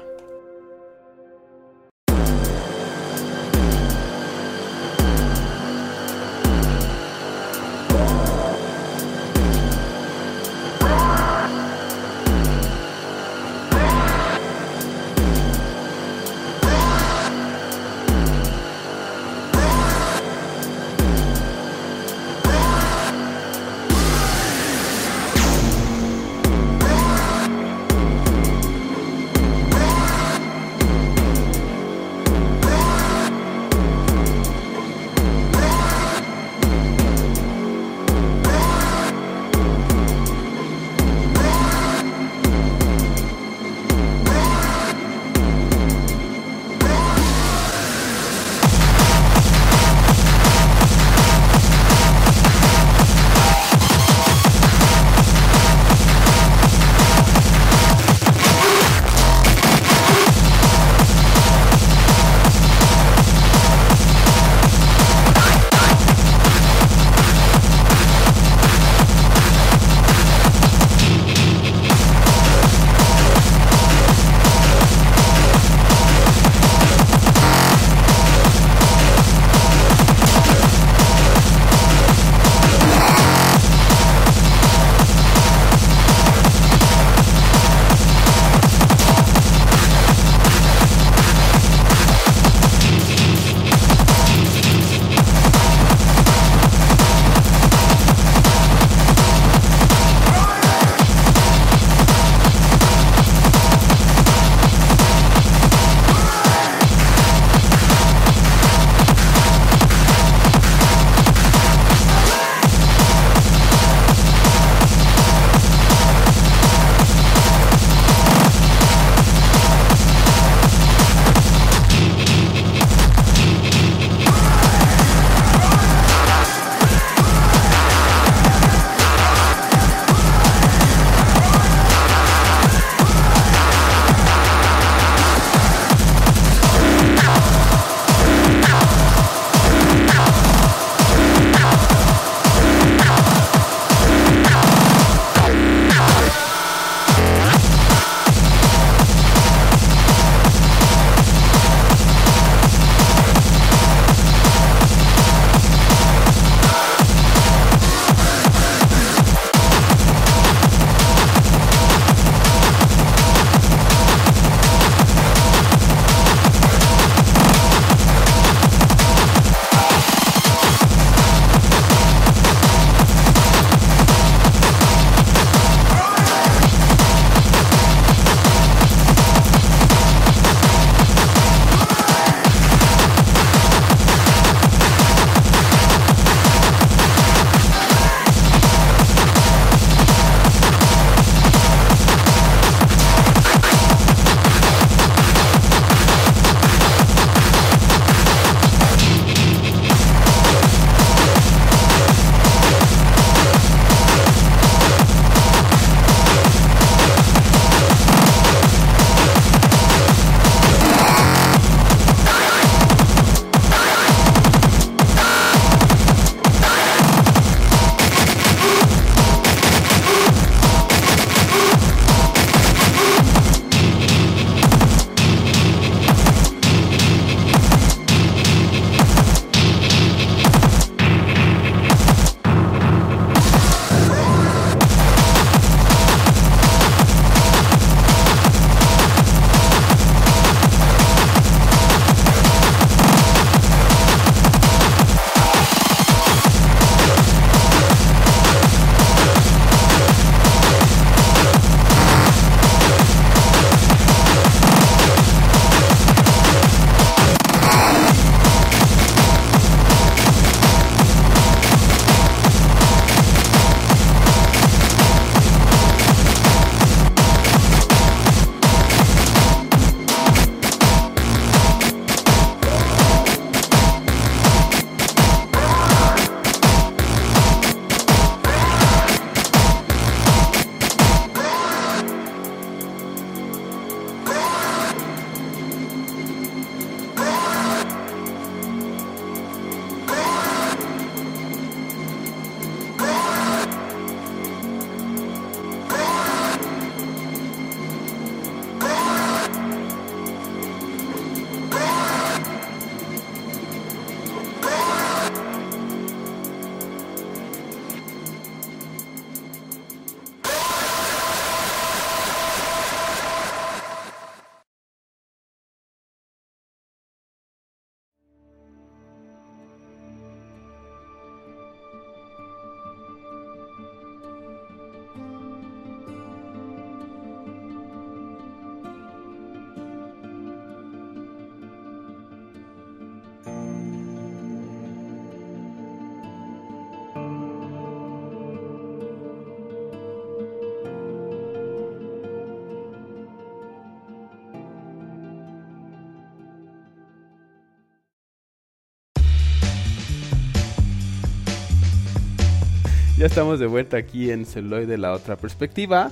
[353.25, 356.11] Ya estamos de vuelta aquí en Celuloide la otra perspectiva.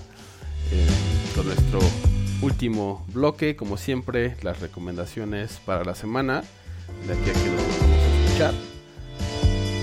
[0.72, 0.88] eh,
[1.36, 1.80] con nuestro
[2.42, 6.44] último bloque, como siempre, las recomendaciones para la semana.
[7.06, 8.54] De aquí a que nos vamos a escuchar.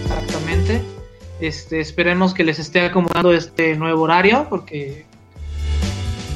[0.02, 0.82] Exactamente.
[1.40, 5.06] Este, esperemos que les esté acomodando este nuevo horario, porque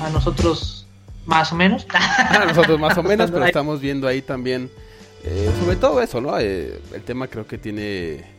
[0.01, 0.87] a nosotros
[1.27, 1.89] más o menos.
[2.31, 4.71] A nosotros más o menos, pero estamos viendo ahí también,
[5.25, 6.39] eh, sobre todo eso, ¿no?
[6.39, 8.34] Eh, el tema creo que tiene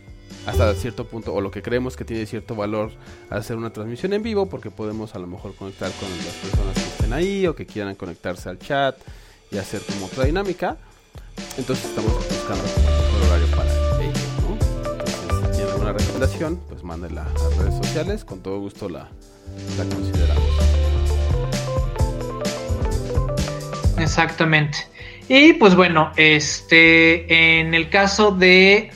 [0.45, 2.91] hasta cierto punto, o lo que creemos que tiene cierto valor
[3.30, 6.82] hacer una transmisión en vivo, porque podemos a lo mejor conectar con las personas que
[6.82, 8.95] estén ahí o que quieran conectarse al chat
[9.51, 10.78] y hacer como otra dinámica.
[11.57, 15.45] Entonces estamos buscando el horario para ello, ¿no?
[15.45, 19.09] Si tienen alguna recomendación, pues mándenla a redes sociales, con todo gusto la,
[19.78, 20.43] la consideramos.
[23.97, 24.78] Exactamente.
[25.28, 28.91] Y pues bueno, este, en el caso de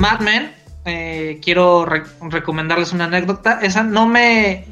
[0.00, 0.54] Mad Men,
[0.86, 3.60] eh, quiero re- recomendarles una anécdota.
[3.60, 4.64] Esa no me,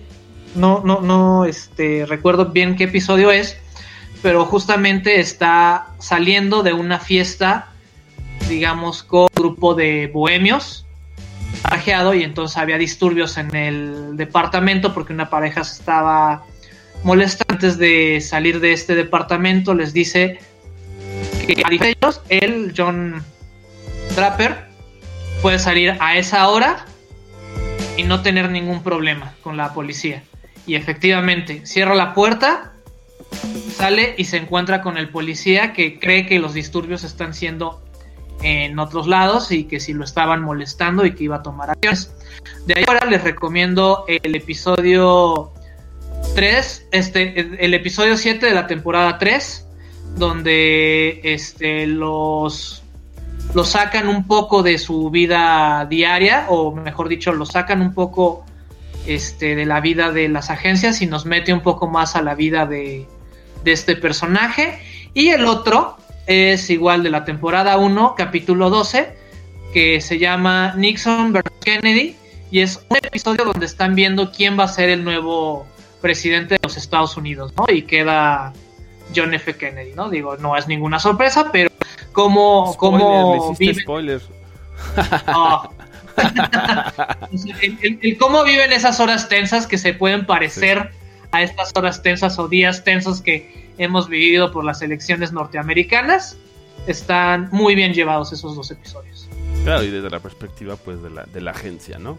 [0.54, 3.58] no, no, no, este, recuerdo bien qué episodio es,
[4.22, 7.72] pero justamente está saliendo de una fiesta,
[8.48, 10.86] digamos, con un grupo de bohemios
[11.60, 16.44] trajeado y entonces había disturbios en el departamento porque una pareja se estaba
[17.04, 20.38] molesta antes de salir de este departamento les dice
[21.46, 23.22] que a ellos, él, John
[24.14, 24.67] Draper,
[25.42, 26.84] puede salir a esa hora
[27.96, 30.22] y no tener ningún problema con la policía.
[30.66, 32.72] Y efectivamente, cierra la puerta,
[33.74, 37.82] sale y se encuentra con el policía que cree que los disturbios están siendo
[38.42, 42.12] en otros lados y que si lo estaban molestando y que iba a tomar acciones.
[42.66, 45.52] De ahí ahora les recomiendo el episodio
[46.34, 49.66] 3, este, el episodio 7 de la temporada 3,
[50.16, 52.82] donde este, los,
[53.54, 58.44] los sacan un poco de su vida diaria, o mejor dicho, los sacan un poco
[59.06, 62.34] este, de la vida de las agencias y nos mete un poco más a la
[62.34, 63.06] vida de,
[63.64, 64.78] de este personaje.
[65.14, 65.96] Y el otro
[66.26, 69.14] es igual de la temporada 1, capítulo 12,
[69.72, 71.42] que se llama Nixon vs.
[71.64, 72.16] Kennedy,
[72.50, 75.66] y es un episodio donde están viendo quién va a ser el nuevo
[76.00, 77.64] presidente de los Estados Unidos, ¿no?
[77.68, 78.52] Y queda
[79.14, 79.56] John F.
[79.56, 80.10] Kennedy, ¿no?
[80.10, 81.67] Digo, no es ninguna sorpresa, pero
[82.18, 83.82] cómo, Spoiler, cómo le viven...
[83.82, 84.22] spoiler.
[85.28, 85.70] Ah.
[87.70, 90.90] El cómo viven esas horas tensas que se pueden parecer
[91.30, 96.36] a estas horas tensas o días tensos que hemos vivido por las elecciones norteamericanas,
[96.88, 99.28] están muy bien llevados esos dos episodios.
[99.62, 102.18] Claro, y desde la perspectiva pues de la, de la agencia, ¿no?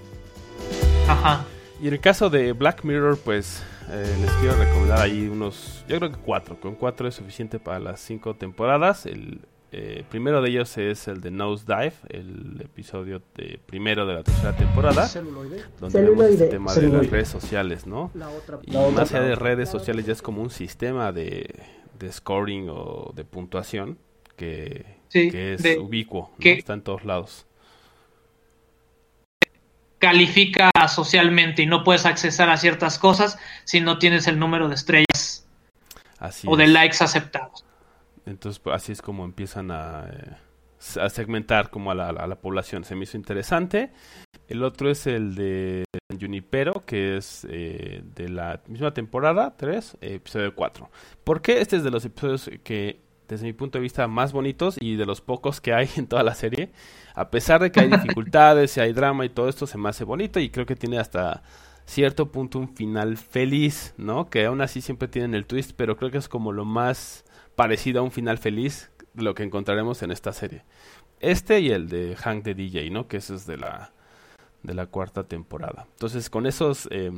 [1.09, 1.43] Ajá.
[1.81, 5.97] Y en el caso de Black Mirror, pues eh, les quiero recomendar ahí unos, yo
[5.97, 9.05] creo que cuatro, con cuatro es suficiente para las cinco temporadas.
[9.05, 9.41] El
[9.71, 14.23] eh, primero de ellos es el de Nose Dive, el episodio de, primero de la
[14.23, 15.63] tercera temporada, Celuloide.
[15.79, 16.47] donde vemos este Celuloide.
[16.49, 17.11] tema de las Celuloide.
[17.11, 18.11] redes sociales, ¿no?
[18.15, 18.59] La otra.
[18.63, 21.53] Y la otra- más allá de redes sociales ya es como un sistema de,
[21.99, 23.97] de scoring o de puntuación
[24.35, 26.37] que, Sí, que es de- ubicuo, ¿no?
[26.39, 27.45] que- está en todos lados.
[29.99, 34.75] Califica socialmente y no puedes accesar a ciertas cosas si no tienes el número de
[34.75, 35.45] estrellas
[36.19, 36.69] Así o de es.
[36.69, 37.65] likes aceptados.
[38.29, 40.35] Entonces, pues, así es como empiezan a, eh,
[41.01, 42.83] a segmentar como a la, a la población.
[42.83, 43.91] Se me hizo interesante.
[44.47, 45.83] El otro es el de
[46.19, 50.89] Junipero, que es eh, de la misma temporada, 3, episodio 4.
[51.23, 54.77] ¿Por qué este es de los episodios que, desde mi punto de vista, más bonitos
[54.79, 56.71] y de los pocos que hay en toda la serie?
[57.15, 60.03] A pesar de que hay dificultades y hay drama y todo esto, se me hace
[60.03, 61.43] bonito y creo que tiene hasta
[61.85, 64.29] cierto punto un final feliz, ¿no?
[64.29, 67.25] Que aún así siempre tienen el twist, pero creo que es como lo más
[67.59, 70.63] parecido a un final feliz lo que encontraremos en esta serie.
[71.19, 73.09] Este y el de Hank de DJ, ¿no?
[73.09, 73.91] Que ese es de la,
[74.63, 75.85] de la cuarta temporada.
[75.91, 77.11] Entonces, con esos, eh,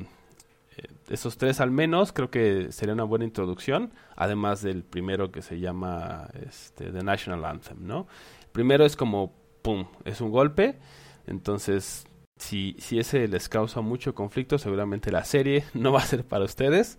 [0.78, 3.94] eh, esos tres al menos, creo que sería una buena introducción.
[4.16, 8.08] Además del primero que se llama este, The National Anthem, ¿no?
[8.42, 9.86] El primero es como, ¡pum!
[10.06, 10.80] Es un golpe.
[11.28, 16.26] Entonces, si, si ese les causa mucho conflicto, seguramente la serie no va a ser
[16.26, 16.98] para ustedes.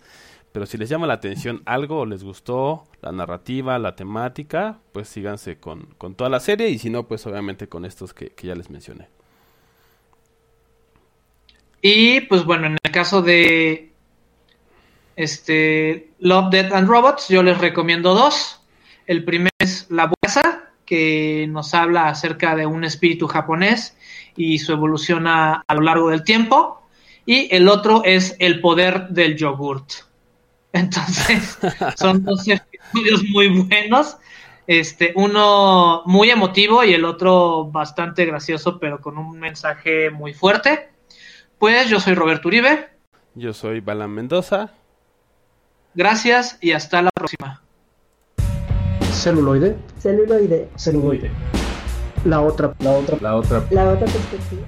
[0.53, 5.09] Pero si les llama la atención algo o les gustó la narrativa, la temática, pues
[5.09, 8.47] síganse con, con toda la serie y si no, pues obviamente con estos que, que
[8.47, 9.09] ya les mencioné.
[11.81, 13.91] Y pues bueno, en el caso de
[15.15, 18.61] este Love, Death and Robots, yo les recomiendo dos.
[19.07, 23.97] El primero es La Buesa, que nos habla acerca de un espíritu japonés
[24.35, 26.79] y su evolución a, a lo largo del tiempo.
[27.25, 30.12] Y el otro es El poder del yogurt.
[30.73, 31.57] Entonces,
[31.95, 34.17] son dos episodios muy buenos.
[34.65, 40.89] Este, uno muy emotivo y el otro bastante gracioso, pero con un mensaje muy fuerte.
[41.59, 42.89] Pues yo soy Roberto Uribe.
[43.35, 44.71] Yo soy Balan Mendoza.
[45.93, 47.61] Gracias y hasta la próxima.
[49.11, 49.77] Celuloide.
[49.99, 50.69] Celuloide.
[50.75, 51.31] Celuloide.
[52.25, 54.65] La otra, la otra, la otra, La otra perspectiva.